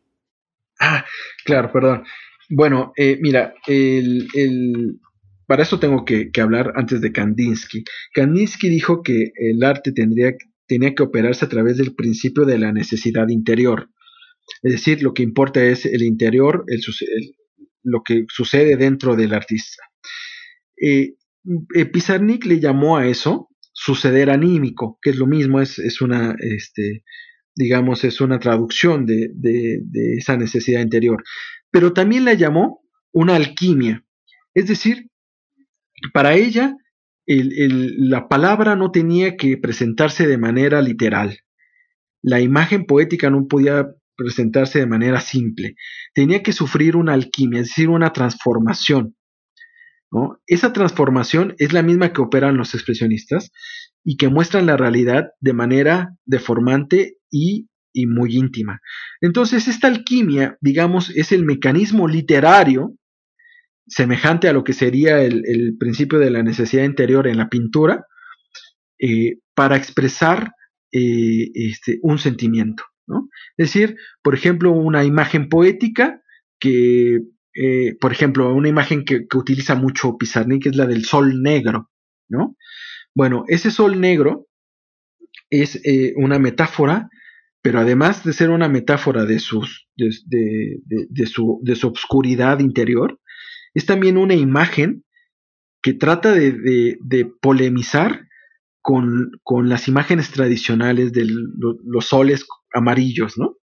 [0.79, 1.03] Ah,
[1.47, 2.05] claro, perdón.
[2.51, 5.01] Bueno, eh, mira, el,
[5.47, 7.85] para eso tengo que, hablar antes de Kandinsky.
[8.13, 10.35] Kandinsky dijo que el arte tendría,
[10.67, 13.91] tenía que operarse a través del principio de la necesidad interior.
[14.63, 16.65] Es decir, lo que importa es el interior,
[17.83, 19.83] lo que sucede dentro del artista.
[20.81, 21.15] Eh,
[21.75, 27.05] eh, Pizarnik le llamó a eso suceder anímico, que es lo mismo, es, una, este,
[27.55, 29.31] digamos, es una traducción de,
[30.17, 31.23] esa necesidad interior.
[31.71, 34.05] Pero también la llamó una alquimia,
[34.55, 35.11] es decir,
[36.13, 36.77] para ella
[37.27, 41.39] la palabra no tenía que presentarse de manera literal.
[42.23, 45.75] La imagen poética no podía presentarse de manera simple.
[46.15, 49.17] Tenía que sufrir una alquimia, es decir, una transformación.
[50.47, 53.51] Esa transformación es la misma que operan los expresionistas
[54.05, 57.69] y que muestran la realidad de manera deformante y,
[58.07, 58.81] muy íntima.
[59.21, 62.95] Entonces, esta alquimia, digamos, es el mecanismo literario
[63.87, 68.07] semejante a lo que sería el, principio de la necesidad interior en la pintura,
[68.99, 70.53] eh, para expresar
[70.93, 72.85] eh, este, un sentimiento.
[73.57, 76.23] Es decir, por ejemplo, una imagen poética
[76.59, 77.21] que
[77.57, 81.89] eh, por ejemplo, una imagen que, utiliza mucho Pizarnik es la del sol negro,
[82.29, 82.57] ¿no?
[83.15, 84.49] Bueno, ese sol negro
[85.51, 85.81] es
[86.17, 87.09] una metáfora,
[87.63, 90.11] pero además de ser una metáfora de, sus, de,
[91.27, 93.21] su, de su obscuridad interior,
[93.75, 95.05] es también una imagen
[95.83, 98.27] que trata de, polemizar
[98.81, 99.33] con,
[99.65, 101.27] las imágenes tradicionales de
[101.85, 103.57] los soles amarillos, ¿no?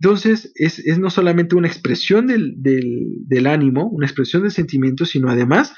[0.00, 5.74] Entonces, es, no solamente una expresión del, ánimo, una expresión del sentimiento, sino además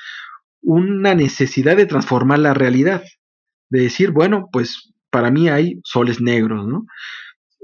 [0.63, 3.03] una necesidad de transformar la realidad.
[3.69, 6.67] De decir, bueno, pues para mí hay soles negros.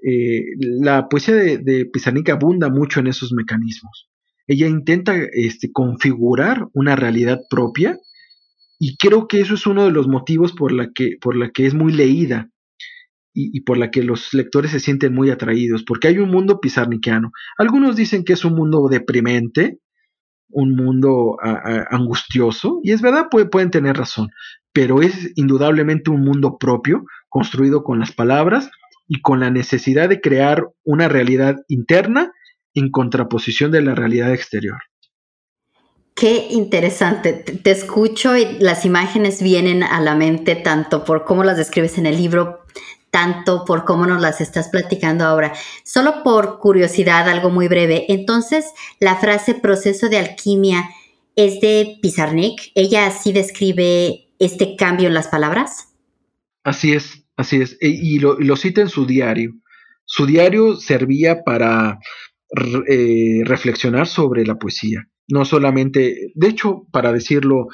[0.07, 4.10] Eh, la poesía de, de abunda mucho en esos mecanismos.
[4.51, 7.97] Ella intenta este, configurar una realidad propia
[8.81, 11.67] y creo que eso es uno de los motivos por la que, por la que
[11.67, 12.51] es muy leída
[13.33, 17.31] y, por la que los lectores se sienten muy atraídos, porque hay un mundo pizarniquiano.
[17.59, 19.79] Algunos dicen que es un mundo deprimente,
[20.49, 21.37] un mundo
[21.89, 24.31] angustioso, y es verdad, pueden tener razón,
[24.73, 28.69] pero es indudablemente un mundo propio, construido con las palabras
[29.07, 32.33] y con la necesidad de crear una realidad interna
[32.75, 34.79] en contraposición de la realidad exterior.
[36.15, 37.33] Qué interesante.
[37.33, 42.07] Te escucho y las imágenes vienen a la mente tanto por cómo las describes en
[42.07, 42.61] el libro,
[43.11, 45.55] tanto por cómo nos las estás platicando ahora.
[45.83, 48.05] Solo por curiosidad, algo muy breve.
[48.09, 48.67] Entonces,
[48.99, 50.91] la frase proceso de alquimia
[51.37, 52.71] es de Pizarnik.
[52.75, 55.89] ¿Ella así describe este cambio en las palabras?
[56.65, 57.79] Así es, así es.
[57.81, 59.53] E, y lo, cita en su diario.
[60.05, 61.99] Su diario servía para
[62.89, 65.07] eh, reflexionar sobre la poesía.
[65.29, 67.69] No solamente, de hecho, para decirlo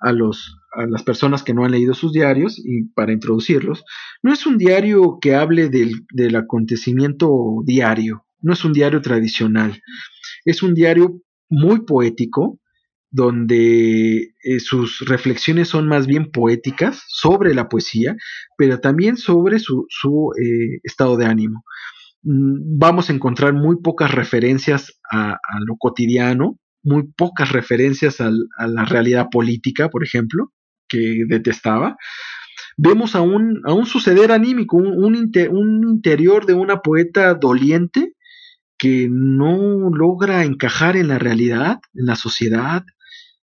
[0.00, 3.84] a, los, a las personas que no han leído sus diarios y para introducirlos,
[4.22, 9.80] no es un diario que hable del, del acontecimiento diario, no es un diario tradicional,
[10.44, 12.60] es un diario muy poético,
[13.10, 18.16] donde eh, sus reflexiones son más bien poéticas sobre la poesía,
[18.56, 21.64] pero también sobre su, su eh, estado de ánimo.
[22.22, 28.30] Mm, vamos a encontrar muy pocas referencias a, lo cotidiano, muy pocas referencias a
[28.66, 30.52] la realidad política, por ejemplo,
[30.88, 31.96] que detestaba.
[32.76, 38.14] Vemos a un, a un suceder anímico, un, interior de una poeta doliente
[38.78, 42.84] que no logra encajar en la realidad, en la sociedad,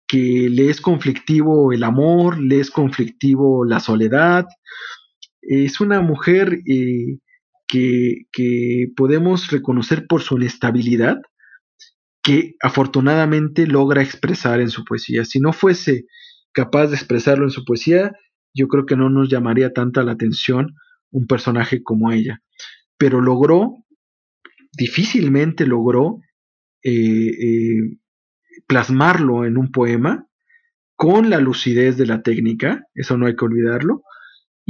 [0.08, 4.46] que le es conflictivo el amor, le es conflictivo la soledad.
[5.42, 7.20] Es una mujer eh,
[7.70, 11.18] que, podemos reconocer por su inestabilidad,
[12.24, 15.24] que afortunadamente logra expresar en su poesía.
[15.24, 16.06] Si no fuese
[16.52, 18.12] capaz de expresarlo en su poesía,
[18.54, 20.76] yo creo que no nos llamaría tanta la atención
[21.12, 22.42] un personaje como ella.
[22.98, 23.86] Pero logró,
[24.74, 26.20] difícilmente logró
[26.84, 27.98] eh, eh,
[28.68, 30.28] plasmarlo en un poema
[30.96, 34.02] con la lucidez de la técnica, eso no hay que olvidarlo,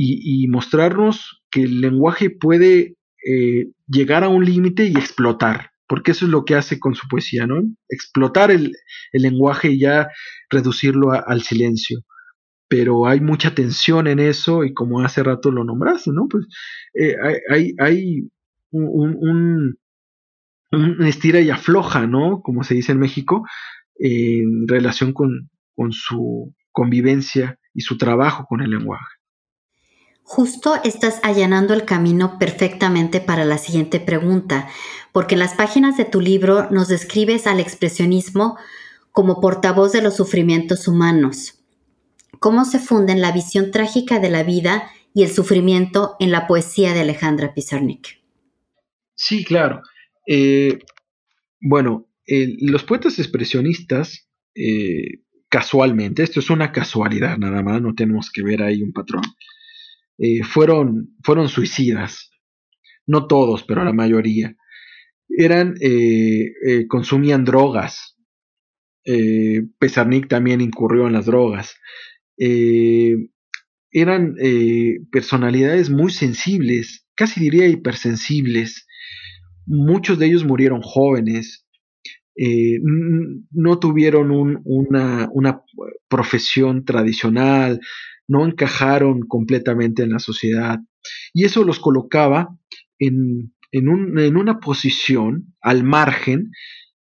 [0.02, 6.26] y, mostrarnos que el lenguaje puede eh, llegar a un límite y explotar porque eso
[6.26, 7.64] es lo que hace con su poesía, ¿no?
[7.90, 8.74] Explotar el,
[9.12, 10.10] lenguaje y ya
[10.52, 12.02] reducirlo al silencio.
[12.68, 16.28] Pero hay mucha tensión en eso y como hace rato lo nombraste, ¿no?
[16.30, 16.46] Pues
[16.94, 17.16] eh,
[17.50, 18.30] hay, hay
[18.70, 19.80] un,
[21.00, 22.42] estira y afloja, ¿no?
[22.44, 23.44] Como se dice en México,
[23.96, 29.19] en relación con, con su convivencia y su trabajo con el lenguaje.
[30.32, 34.70] Justo estás allanando el camino perfectamente para la siguiente pregunta,
[35.12, 38.56] porque en las páginas de tu libro nos describes al expresionismo
[39.12, 41.56] como portavoz de los sufrimientos humanos.
[42.40, 46.94] ¿Cómo se funden la visión trágica de la vida y el sufrimiento en la poesía
[46.94, 48.22] de Alejandra Pizarnik?
[49.16, 49.82] Sí, claro.
[50.28, 50.78] Eh,
[51.60, 58.44] bueno, los poetas expresionistas, eh, casualmente, esto es una casualidad nada más, no tenemos que
[58.44, 59.24] ver ahí un patrón,
[60.20, 62.32] eh, fueron, fueron suicidas.
[63.08, 64.56] No todos, pero la mayoría.
[65.28, 65.76] Eran,
[66.88, 68.16] consumían drogas.
[69.80, 71.76] Pesarnik también incurrió en las drogas.
[73.92, 74.36] eran
[75.12, 78.88] personalidades muy sensibles, casi diría hipersensibles,
[79.66, 81.66] muchos de ellos murieron jóvenes,
[82.42, 82.80] eh,
[83.52, 84.32] no tuvieron
[84.64, 85.62] una,
[86.08, 87.80] profesión tradicional,
[88.30, 90.80] no encajaron completamente en la sociedad
[91.34, 92.56] y eso los colocaba
[93.00, 96.52] en, una posición al margen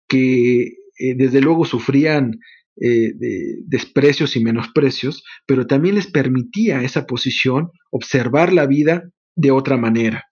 [0.08, 2.38] que eh, desde luego sufrían
[2.80, 3.12] eh,
[3.66, 10.24] desprecios y menosprecios, pero también les permitía esa posición observar la vida de otra manera.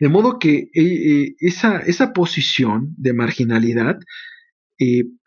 [0.00, 3.98] De modo que eh, esa, esa, posición de marginalidad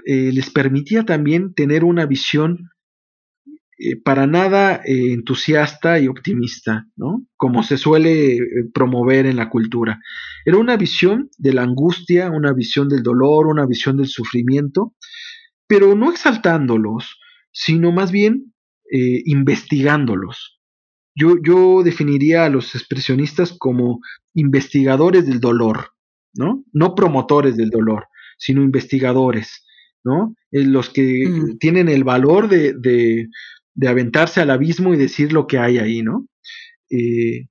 [0.06, 2.70] les permitía también tener una visión
[4.04, 7.26] para nada entusiasta y optimista, ¿no?
[7.36, 8.40] Como se suele
[8.74, 10.00] promover en la cultura.
[10.46, 14.94] Era una visión de la angustia, una visión del dolor, una visión del sufrimiento,
[15.68, 17.20] pero no exaltándolos,
[17.52, 18.54] sino más bien
[19.26, 20.56] investigándolos,
[21.16, 24.00] yo, definiría a los expresionistas como
[24.34, 25.92] investigadores del dolor,
[26.34, 26.66] ¿no?
[26.74, 28.08] No promotores del dolor,
[28.38, 29.66] sino investigadores,
[30.04, 30.36] ¿no?
[30.52, 31.58] Eh, los que mm.
[31.58, 33.30] tienen el valor de, de,
[33.88, 36.28] aventarse al abismo y decir lo que hay ahí, ¿no?
[36.90, 37.48] Eh,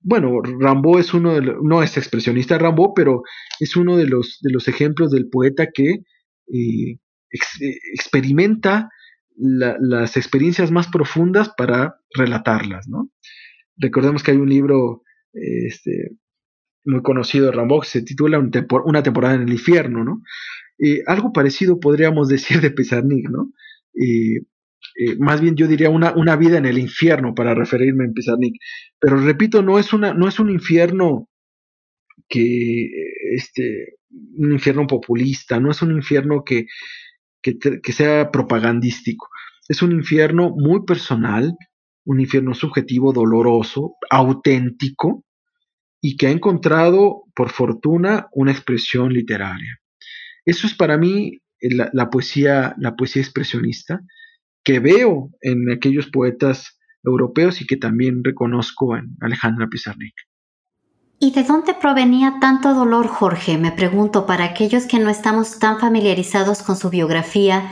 [0.00, 3.22] bueno, Rambo es uno de los, no es expresionista Rambo, pero
[3.58, 6.02] es uno de los, de los ejemplos del poeta que
[6.52, 6.98] eh,
[7.92, 8.88] experimenta
[9.38, 13.10] las experiencias más profundas para relatarlas, ¿no?
[13.76, 15.02] Recordemos que hay un libro
[15.34, 16.16] este,
[16.86, 20.22] muy conocido de Rambo que se titula Una temporada en el infierno, ¿no?
[20.78, 23.52] Eh, algo parecido podríamos decir de Pizarnik, ¿no?
[23.94, 24.42] Eh,
[24.98, 28.54] eh, más bien yo diría una, una, vida en el infierno para referirme a Pizarnik.
[28.98, 31.28] Pero repito, no es, una, no es un infierno
[32.28, 32.88] que,
[33.34, 36.66] este, un infierno populista, no es un infierno que,
[37.42, 39.28] que, sea propagandístico.
[39.68, 41.54] Es un infierno muy personal,
[42.04, 45.24] un infierno subjetivo, doloroso, auténtico,
[46.00, 49.78] y que ha encontrado, por fortuna, una expresión literaria.
[50.44, 54.00] Eso es para mí la, poesía, la poesía expresionista,
[54.66, 60.14] que veo en aquellos poetas europeos y que también reconozco en Alejandra Pizarnik.
[61.20, 63.58] ¿Y de dónde provenía tanto dolor, Jorge?
[63.58, 67.70] Me pregunto, para aquellos que no estamos tan familiarizados con su biografía,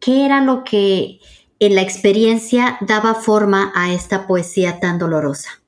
[0.00, 1.20] ¿qué era lo que
[1.60, 5.62] en la experiencia daba forma a esta poesía tan dolorosa?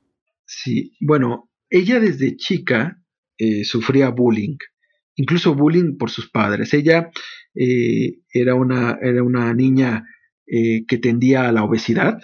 [0.47, 3.01] Sí, bueno, ella desde chica
[3.39, 4.57] eh, sufría bullying,
[5.15, 6.75] incluso bullying por sus padres.
[6.75, 7.09] Ella
[7.55, 10.05] eh, era, una, era, una, niña
[10.47, 12.19] eh, que tendía a la obesidad,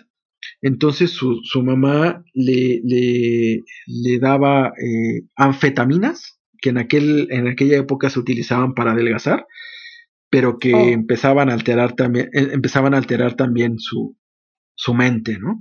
[0.61, 8.11] entonces su, su mamá le, le, daba eh, anfetaminas, que en, aquel, en aquella época
[8.11, 9.46] se utilizaban para adelgazar,
[10.30, 10.88] pero que oh.
[10.88, 14.16] empezaban, a alterar también, eh, empezaban a alterar también su,
[14.74, 15.61] su mente, ¿no?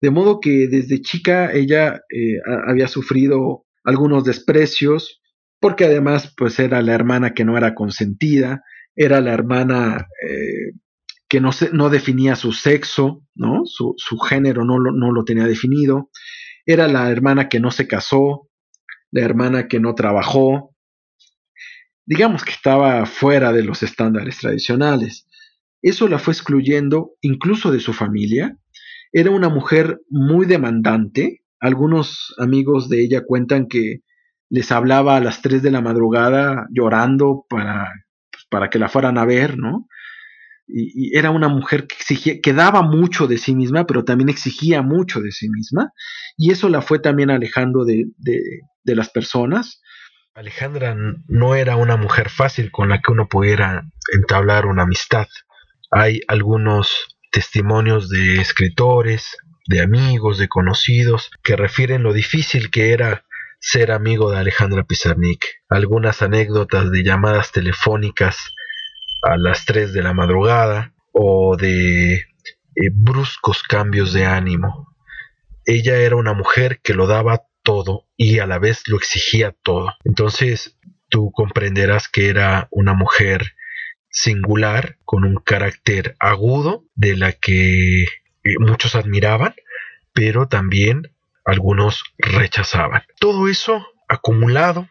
[0.00, 5.20] De modo que desde chica ella eh, había sufrido algunos desprecios,
[5.60, 8.62] porque además pues era la hermana que no era consentida,
[8.96, 10.06] era la hermana
[11.30, 13.62] que no, se, no definía su sexo, ¿no?
[13.64, 16.10] Su, género no lo, no lo tenía definido.
[16.66, 18.48] Era la hermana que no se casó,
[19.12, 20.74] la hermana que no trabajó.
[22.04, 25.28] Digamos que estaba fuera de los estándares tradicionales.
[25.82, 28.58] Eso la fue excluyendo incluso de su familia.
[29.12, 31.44] Era una mujer muy demandante.
[31.60, 34.00] Algunos amigos de ella cuentan que
[34.48, 37.86] les hablaba a las 3 de la madrugada llorando para,
[38.32, 39.86] pues, para que la fueran a ver, ¿no?
[40.72, 44.82] Y, era una mujer que exigía, que daba mucho de sí misma, pero también exigía
[44.82, 45.92] mucho de sí misma,
[46.36, 49.80] y eso la fue también alejando de, de, las personas.
[50.34, 50.96] Alejandra
[51.28, 55.28] no era una mujer fácil con la que uno pudiera entablar una amistad.
[55.92, 59.36] Hay algunos testimonios de escritores,
[59.68, 63.24] de amigos, de conocidos, que refieren lo difícil que era
[63.60, 65.44] ser amigo de Alejandra Pizarnik.
[65.68, 68.36] Algunas anécdotas de llamadas telefónicas
[69.22, 74.94] a las 3 de la madrugada o de eh, bruscos cambios de ánimo.
[75.64, 79.92] Ella era una mujer que lo daba todo y a la vez lo exigía todo.
[80.04, 83.52] Entonces tú comprenderás que era una mujer
[84.10, 88.08] singular, con un carácter agudo, de la que eh,
[88.58, 89.54] muchos admiraban,
[90.12, 91.12] pero también
[91.44, 93.02] algunos rechazaban.
[93.18, 94.88] Todo eso acumulado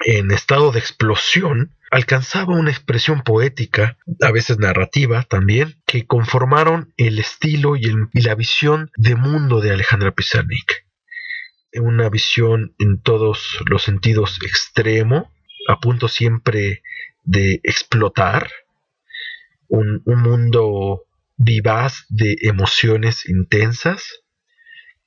[0.00, 7.18] en estado de explosión alcanzaba una expresión poética, a veces narrativa también, que conformaron el
[7.18, 10.84] estilo y, la visión de mundo de Alejandra Pizarnik.
[11.74, 15.32] Una visión en todos los sentidos extremo,
[15.68, 16.82] a punto siempre
[17.24, 18.50] de explotar,
[19.68, 24.22] un mundo vivaz de emociones intensas,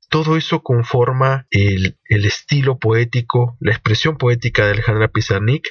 [0.10, 5.68] todo eso conforma el, estilo poético, la expresión poética de Alejandra Pizarnik,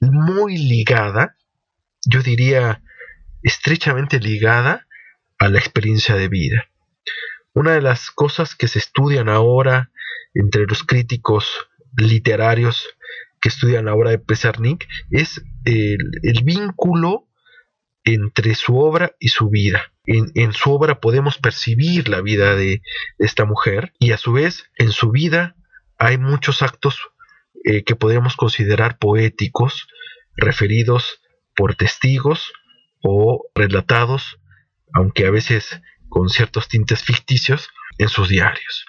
[0.00, 1.36] muy ligada,
[2.04, 2.82] yo diría
[3.42, 4.86] estrechamente ligada
[5.38, 6.68] a la experiencia de vida.
[7.54, 9.90] Una de las cosas que se estudian ahora
[10.34, 12.88] entre los críticos literarios
[13.40, 17.27] que estudian la obra de Pizarnik es el, el vínculo
[18.14, 22.80] entre su obra y su vida en, su obra podemos percibir la vida de,
[23.18, 25.54] esta mujer y a su vez en su vida
[25.98, 26.98] hay muchos actos
[27.64, 29.86] eh, que podemos considerar poéticos
[30.36, 31.20] referidos
[31.54, 32.52] por testigos
[33.02, 34.38] o relatados,
[34.94, 38.86] aunque a veces con ciertos tintes ficticios, en sus diarios.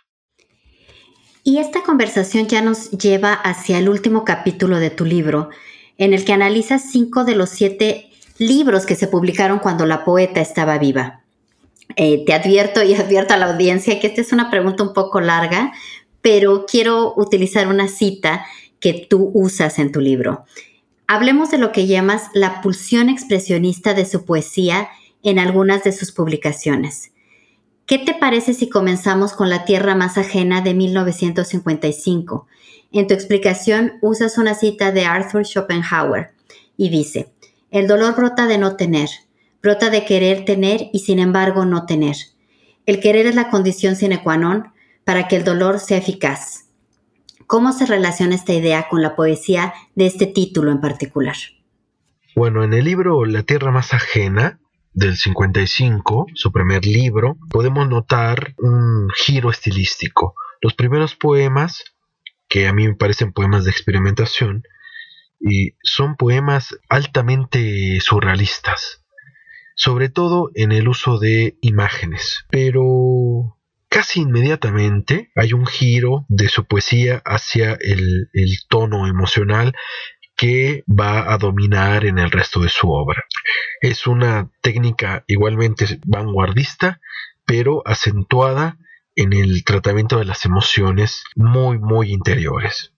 [1.43, 5.49] Y esta conversación ya nos lleva hacia el último capítulo de tu libro,
[5.97, 8.08] en el que analizas cinco de los siete
[8.39, 11.21] libros que se publicaron cuando la poeta estaba viva.
[11.95, 15.21] Eh, te advierto y advierto a la audiencia que esta es una pregunta un poco
[15.21, 15.73] larga,
[16.21, 18.45] pero quiero utilizar una cita
[18.79, 20.45] que tú usas en tu libro.
[21.07, 24.89] Hablemos de lo que llamas la pulsión expresionista de su poesía
[25.23, 27.11] en algunas de sus publicaciones.
[27.85, 32.47] ¿Qué te parece si comenzamos con La Tierra más ajena de 1955?
[32.91, 36.31] En tu explicación usas una cita de Arthur Schopenhauer
[36.77, 37.31] y dice,
[37.71, 39.09] el dolor brota de no tener,
[39.61, 42.15] brota de querer tener y sin embargo no tener.
[42.85, 46.65] El querer es la condición sine qua non para que el dolor sea eficaz.
[47.45, 51.35] ¿Cómo se relaciona esta idea con la poesía de este título en particular?
[52.35, 54.59] Bueno, en el libro La Tierra más ajena,
[54.93, 60.35] del 55, su primer libro, podemos notar un giro estilístico.
[60.61, 61.83] Los primeros poemas,
[62.47, 64.63] que a mí me parecen poemas de experimentación,
[65.39, 69.03] y son poemas altamente surrealistas,
[69.75, 73.57] sobre todo en el uso de imágenes, pero
[73.89, 78.29] casi inmediatamente hay un giro de su poesía hacia el,
[78.69, 79.75] tono emocional
[80.35, 83.25] que va a dominar en el resto de su obra.
[83.81, 87.01] Es una técnica igualmente vanguardista,
[87.45, 88.77] pero acentuada
[89.15, 92.93] en el tratamiento de las emociones muy, muy interiores.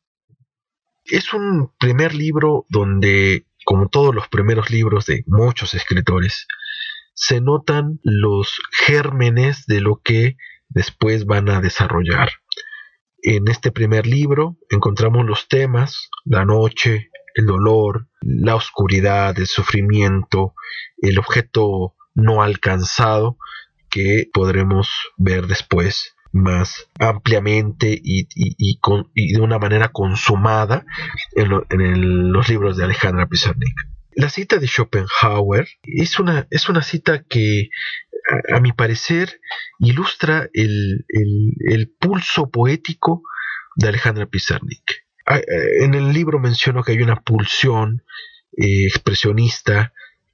[1.11, 6.47] Es un primer libro donde, como todos los primeros libros de muchos escritores,
[7.13, 10.37] se notan los gérmenes de lo que
[10.69, 12.29] después van a desarrollar.
[13.21, 20.53] En este primer libro encontramos los temas, la noche, el dolor, la oscuridad, el sufrimiento,
[21.01, 23.37] el objeto no alcanzado
[23.89, 28.27] que podremos ver después más ampliamente y,
[29.13, 30.85] de una manera consumada
[31.35, 33.75] en, los libros de Alejandra Pizarnik.
[34.15, 37.69] La cita de Schopenhauer es una, es una cita que,
[38.53, 39.39] a, mi parecer,
[39.79, 41.05] ilustra el,
[41.99, 43.23] pulso poético
[43.75, 45.05] de Alejandra Pizarnik.
[45.25, 48.03] Ah, eh, en el libro menciono que hay una pulsión
[48.57, 49.93] eh, expresionista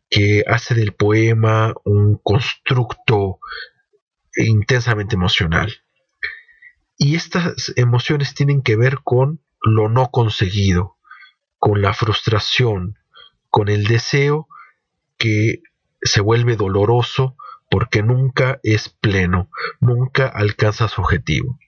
[0.10, 3.40] que hace del poema un constructo
[4.38, 5.74] intensamente emocional.
[6.98, 10.98] Y estas emociones tienen que ver con lo no conseguido,
[11.60, 12.98] con la frustración,
[13.50, 14.48] con el deseo
[15.18, 15.62] que
[16.02, 17.36] se vuelve doloroso
[17.70, 21.60] porque nunca es pleno, nunca alcanza su objetivo.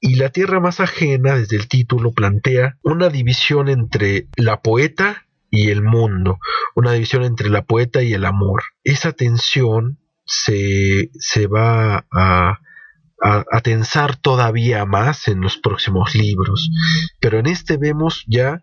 [0.00, 5.70] Y la tierra más ajena, desde el título, plantea una división entre la poeta y
[5.70, 6.38] el mundo,
[6.74, 8.62] una división entre la poeta y el amor.
[8.84, 12.60] Esa tensión se, se va a,
[13.22, 16.70] a, tensar todavía más en los próximos libros.
[17.20, 18.62] Pero en este vemos ya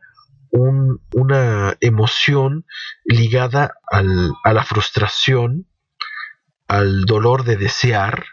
[0.52, 2.66] una emoción
[3.06, 5.68] ligada a la frustración,
[6.68, 8.26] al dolor de desear,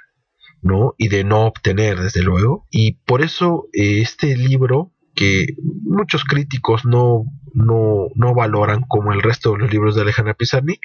[0.63, 0.95] ¿no?
[0.99, 2.67] Y de no obtener, desde luego.
[2.71, 5.47] Y por eso eh, este libro, que
[5.83, 10.81] muchos críticos no, no, no, valoran como el resto de los libros de Alejandra Pizarnik,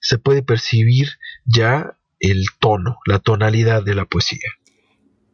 [0.00, 4.50] se puede percibir ya el tono, la tonalidad de la poesía.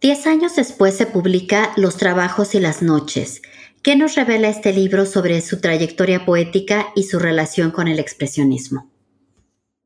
[0.00, 3.42] Diez años después se publica Los trabajos y las noches,
[3.82, 8.92] ¿Qué nos revela este libro sobre su trayectoria poética y su relación con el expresionismo?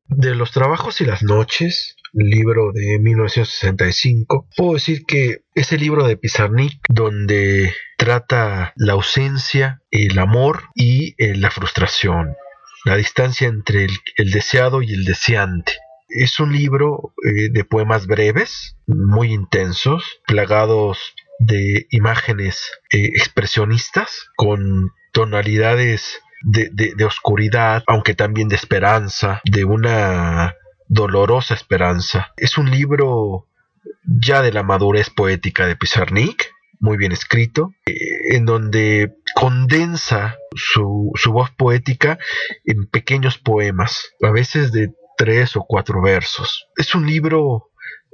[0.09, 6.17] De los trabajos y las noches, libro de 1965, puedo decir que ese libro de
[6.17, 12.35] Pizarnik donde trata la ausencia, el amor y eh, la frustración,
[12.85, 13.87] la distancia entre
[14.17, 15.75] el, deseado y el deseante.
[16.15, 24.93] Es un libro eh, de poemas breves, muy intensos, plagados de imágenes eh, expresionistas con
[25.13, 30.55] tonalidades de, oscuridad, aunque también de esperanza, de una
[30.87, 32.33] dolorosa esperanza.
[32.37, 33.49] Es un libro
[34.05, 41.11] ya de la madurez poética de Pizarnik, muy bien escrito, eh, en donde condensa su,
[41.17, 42.21] su, voz poética
[42.65, 46.69] en pequeños poemas, a veces de tres o cuatro versos.
[46.77, 47.71] Es un libro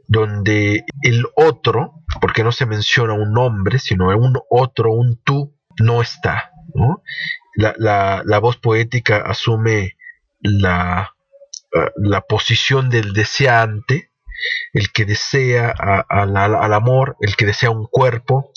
[0.07, 6.03] donde el otro, porque no se menciona un nombre, sino un otro, un tú, no
[6.03, 6.51] está.
[7.55, 9.96] La, voz poética asume
[10.40, 11.14] la,
[11.72, 14.11] eh, la, posición del deseante,
[14.72, 15.72] el que desea
[16.09, 18.51] al amor, el que desea un cuerpo,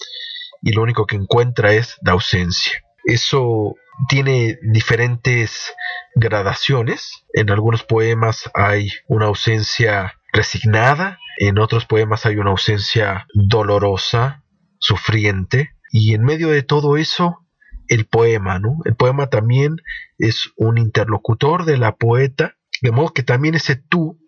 [0.64, 2.84] y lo único que encuentra es la ausencia.
[3.04, 3.76] Eso
[4.08, 5.74] tiene diferentes
[6.16, 7.26] gradaciones.
[7.34, 14.44] En algunos poemas hay una ausencia resignada, en otros poemas hay una ausencia dolorosa,
[14.80, 17.46] sufriente, y en medio de todo eso,
[17.88, 18.78] el poema, ¿no?
[18.86, 19.78] El poema también
[20.18, 24.20] es un interlocutor de la poeta, de modo que también ese tú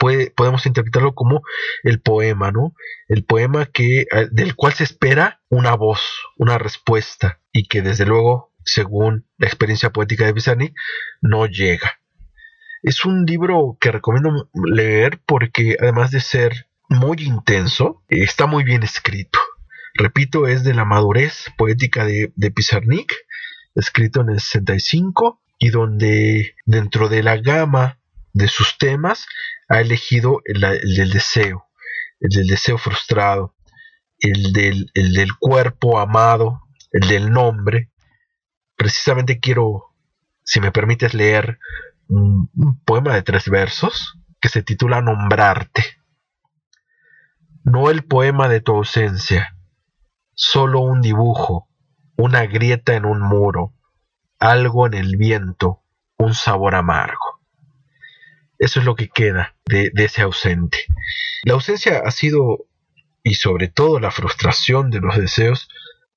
[0.00, 1.42] podemos interpretarlo como
[1.82, 2.74] el poema, ¿no?
[3.08, 6.00] El poema que, del cual se espera una voz,
[6.36, 10.74] una respuesta, y que desde luego, según la experiencia poética de Pisani,
[11.20, 12.00] no llega.
[12.82, 18.82] Es un libro que recomiendo leer porque además de ser muy intenso, está muy bien
[18.82, 19.38] escrito.
[19.94, 23.12] Repito, es de la madurez poética de, de Pizarnik,
[23.74, 27.99] escrito en el 65, y donde dentro de la gama
[28.32, 29.26] de sus temas
[29.68, 31.66] ha elegido el, del deseo,
[32.20, 33.54] el del deseo frustrado,
[34.18, 36.62] el del, el del cuerpo amado,
[36.92, 37.90] el del nombre.
[38.76, 39.94] Precisamente quiero,
[40.44, 41.58] si me permites leer
[42.08, 42.50] un,
[42.84, 45.84] poema de tres versos que se titula Nombrarte.
[47.62, 49.56] No el poema de tu ausencia,
[50.34, 51.68] solo un dibujo,
[52.16, 53.74] una grieta en un muro,
[54.38, 55.82] algo en el viento,
[56.16, 57.39] un sabor amargo.
[58.60, 60.78] Eso es lo que queda de, ese ausente.
[61.44, 62.66] La ausencia ha sido,
[63.24, 65.68] y sobre todo la frustración de los deseos,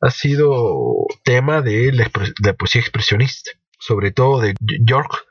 [0.02, 2.12] ha sido tema de la,
[2.44, 5.26] la poesía expresionista, sobre todo de York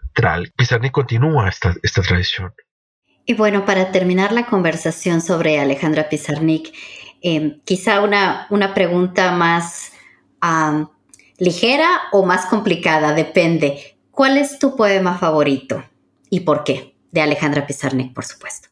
[0.57, 2.53] Pizarnik continúa esta, esta tradición.
[3.25, 6.73] Y bueno, para terminar la conversación sobre Alejandra Pizarnik,
[7.23, 9.93] em, quizá una, una, pregunta más
[11.39, 13.97] ligera o más complicada, depende.
[14.11, 15.85] ¿Cuál es tu poema favorito
[16.31, 16.92] y por qué?
[17.13, 18.69] De Alejandra Pizarnik, por supuesto.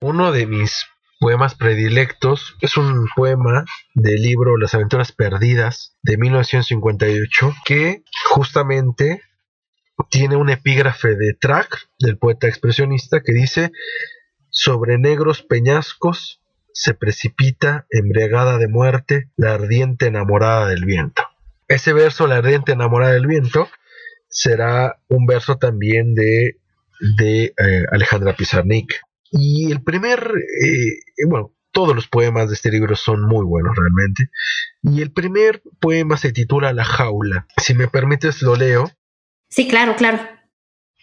[0.00, 0.86] Uno de mis
[1.18, 9.22] poemas predilectos es un poema del libro Las aventuras perdidas de 1958 que justamente
[10.10, 13.72] tiene un epígrafe de Track, del poeta expresionista, que dice,
[14.50, 16.42] sobre negros peñascos
[16.74, 21.22] se precipita, embriagada de muerte, la ardiente enamorada del viento.
[21.68, 23.68] Ese verso, la ardiente enamorada del viento,
[24.28, 26.58] será un verso también de,
[27.00, 28.94] de eh, Alejandra Pizarnik.
[29.30, 34.30] Y el primer, eh, bueno, todos los poemas de este libro son muy buenos realmente.
[34.82, 37.46] Y el primer poema se titula La jaula.
[37.62, 38.90] Si me permites lo leo
[39.48, 40.18] Sí, claro, claro.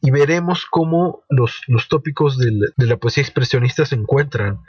[0.01, 4.59] Y veremos cómo los, tópicos de la, poesía expresionista se encuentran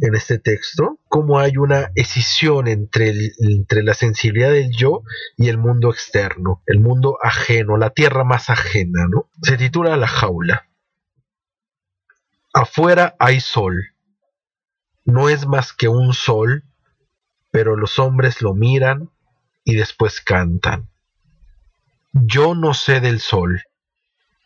[0.00, 5.02] en este texto, cómo hay una escisión entre, entre la sensibilidad del yo
[5.36, 9.28] y el mundo externo, el mundo ajeno, la tierra más ajena, ¿no?
[9.42, 10.68] Se titula La jaula.
[12.56, 13.96] Afuera hay sol.
[15.04, 16.62] No es más que un sol,
[17.50, 19.10] pero los hombres lo miran
[19.64, 20.88] y después cantan.
[22.12, 23.64] Yo no sé del sol,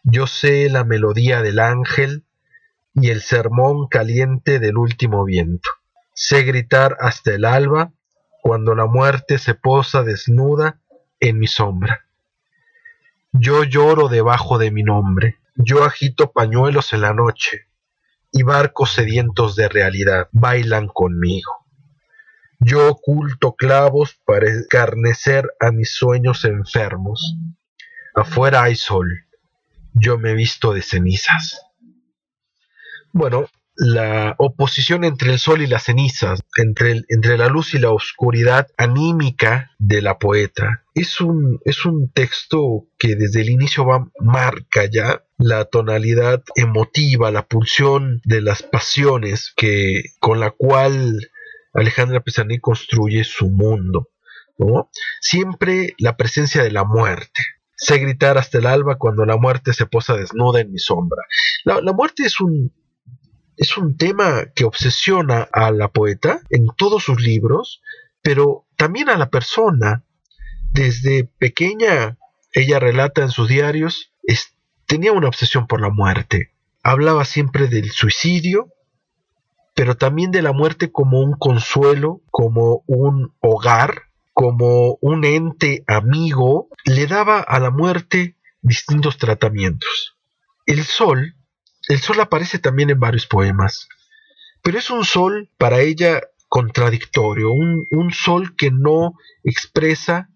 [0.05, 2.25] yo sé la melodía del ángel
[2.95, 5.69] y el sermón caliente del último viento.
[6.15, 7.93] Sé gritar hasta el alba
[8.41, 10.81] cuando la muerte se posa desnuda
[11.21, 12.07] en mi sombra.
[13.33, 17.68] Yo lloro debajo de mi nombre, yo agito pañuelos en la noche,
[18.33, 21.67] y barcos sedientos de realidad bailan conmigo.
[22.61, 27.37] Yo oculto clavos para escarnecer a mis sueños enfermos.
[28.15, 29.27] Afuera hay sol.
[29.95, 31.63] Yo me visto de cenizas.
[33.13, 33.49] Bueno,
[33.79, 38.67] la oposición entre el sol y las cenizas, entre, entre la luz y la oscuridad
[38.77, 40.83] anímica de la poeta.
[40.95, 47.31] Es un, es un texto que desde el inicio va, marca ya la tonalidad emotiva,
[47.31, 51.31] la pulsión de las pasiones que, con la cual
[51.73, 54.09] Alejandra Pizarnik construye su mundo.
[55.21, 57.43] Siempre la presencia de la muerte.
[57.77, 61.23] Sé gritar hasta el alba cuando la muerte se posa desnuda en mi sombra.
[61.65, 62.73] La muerte es un,
[63.59, 67.83] es un tema que obsesiona a la poeta en todos sus libros,
[68.23, 70.05] pero también a la persona.
[70.73, 72.19] Desde pequeña,
[72.53, 74.13] ella relata en sus diarios,
[74.87, 76.53] tenía una obsesión por la muerte.
[76.83, 78.73] Hablaba siempre del suicidio,
[79.75, 86.69] pero también de la muerte como un consuelo, como un hogar, como un ente amigo,
[86.85, 90.17] le daba a la muerte distintos tratamientos.
[90.65, 91.35] El sol,
[91.89, 93.89] el sol aparece también en varios poemas,
[94.63, 100.31] pero es un sol para ella contradictorio, un, un sol que no expresa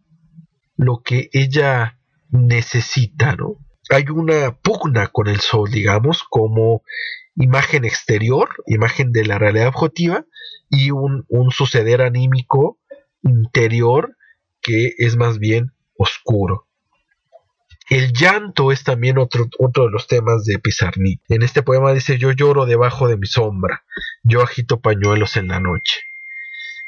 [0.77, 1.99] lo que ella
[2.31, 3.59] necesita, ¿no?
[3.91, 6.83] Hay una pugna con el sol, digamos, como
[7.37, 10.25] imagen exterior, imagen de la realidad objetiva,
[10.71, 12.79] y un, un suceder anímico
[13.23, 14.17] interior
[14.61, 16.67] que es más bien oscuro.
[17.91, 21.21] El llanto es también otro, otro de los temas de Pizarnik.
[21.29, 23.85] En este poema dice, yo lloro debajo de mi sombra,
[24.23, 26.01] yo agito pañuelos en la noche.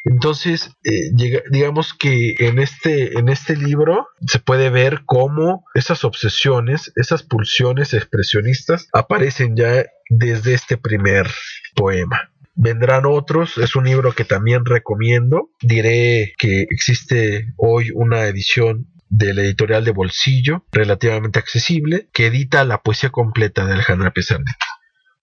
[0.04, 1.10] Entonces, eh,
[1.50, 7.94] digamos que en este, en este libro se puede ver cómo esas obsesiones, esas pulsiones
[7.94, 11.30] expresionistas aparecen ya desde este primer
[11.74, 12.30] poema.
[12.56, 15.50] Vendrán otros, es un libro que también recomiendo.
[15.60, 22.64] Diré que existe hoy una edición de la editorial de bolsillo relativamente accesible que edita
[22.64, 24.56] la poesía completa de Alejandra Pizarnik.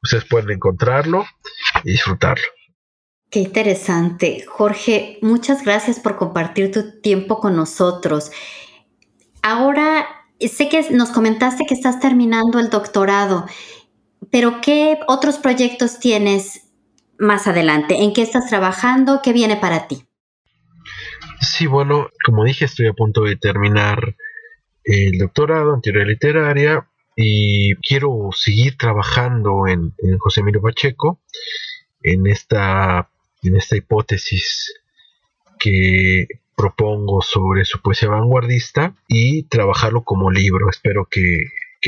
[0.03, 1.25] Ustedes pueden encontrarlo
[1.83, 2.43] y disfrutarlo.
[3.29, 4.43] Qué interesante.
[4.45, 8.31] Jorge, muchas gracias por compartir tu tiempo con nosotros.
[9.41, 10.05] Ahora,
[10.39, 13.45] sé que nos comentaste que estás terminando el doctorado,
[14.31, 16.60] pero ¿qué otros proyectos tienes
[17.21, 18.03] más adelante?
[18.03, 19.21] ¿En qué estás trabajando?
[19.23, 20.05] ¿Qué viene para ti?
[21.39, 24.15] Sí, bueno, como dije, estoy a punto de terminar
[24.83, 31.19] el doctorado en teoría literaria y quiero seguir trabajando en, José Emilio Pacheco
[32.01, 33.09] en esta
[33.43, 34.73] en esta hipótesis
[35.59, 40.69] que propongo sobre su poesía vanguardista y trabajarlo como libro.
[40.69, 41.45] Espero que,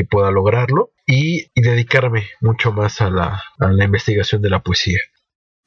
[0.09, 4.99] pueda lograrlo y, dedicarme mucho más a la, a la investigación de la poesía.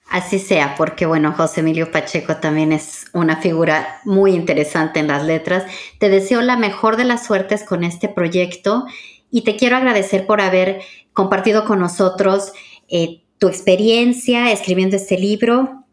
[0.09, 5.25] Así sea, porque bueno, José Emilio Pacheco también es una figura muy interesante en las
[5.25, 5.65] letras.
[5.99, 8.87] Te deseo la mejor de las suertes con este proyecto
[9.31, 10.81] y te quiero agradecer por haber
[11.13, 12.53] compartido con nosotros
[12.89, 15.85] eh, tu experiencia escribiendo este libro,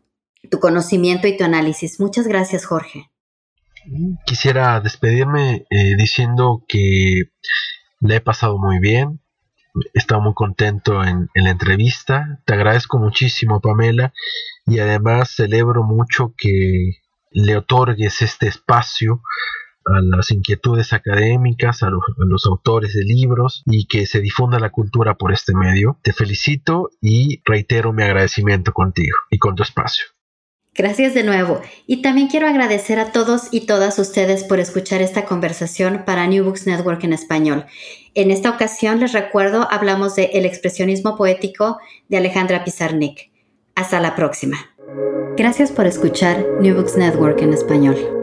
[0.49, 1.99] tu conocimiento y tu análisis.
[1.99, 3.09] Muchas gracias, Jorge.
[4.25, 7.23] Quisiera despedirme eh, diciendo que
[7.99, 9.22] le he pasado muy bien.
[9.93, 12.39] He estado muy contento en, en la entrevista.
[12.45, 14.13] Te agradezco muchísimo, Pamela.
[14.65, 16.99] Y además celebro mucho que
[17.31, 19.21] le otorgues este espacio
[19.85, 25.15] a las inquietudes académicas, a los, autores de libros y que se difunda la cultura
[25.15, 25.99] por este medio.
[26.03, 30.05] Te felicito y reitero mi agradecimiento contigo y con tu espacio.
[30.75, 31.61] Gracias de nuevo.
[31.85, 36.43] Y también quiero agradecer a todos y todas ustedes por escuchar esta conversación para New
[36.43, 37.65] Books Network en español.
[38.15, 41.77] En esta ocasión, les recuerdo, hablamos de El expresionismo poético
[42.09, 43.31] de Alejandra Pizarnik.
[43.75, 44.57] Hasta la próxima.
[45.37, 48.22] Gracias por escuchar New Books Network en español.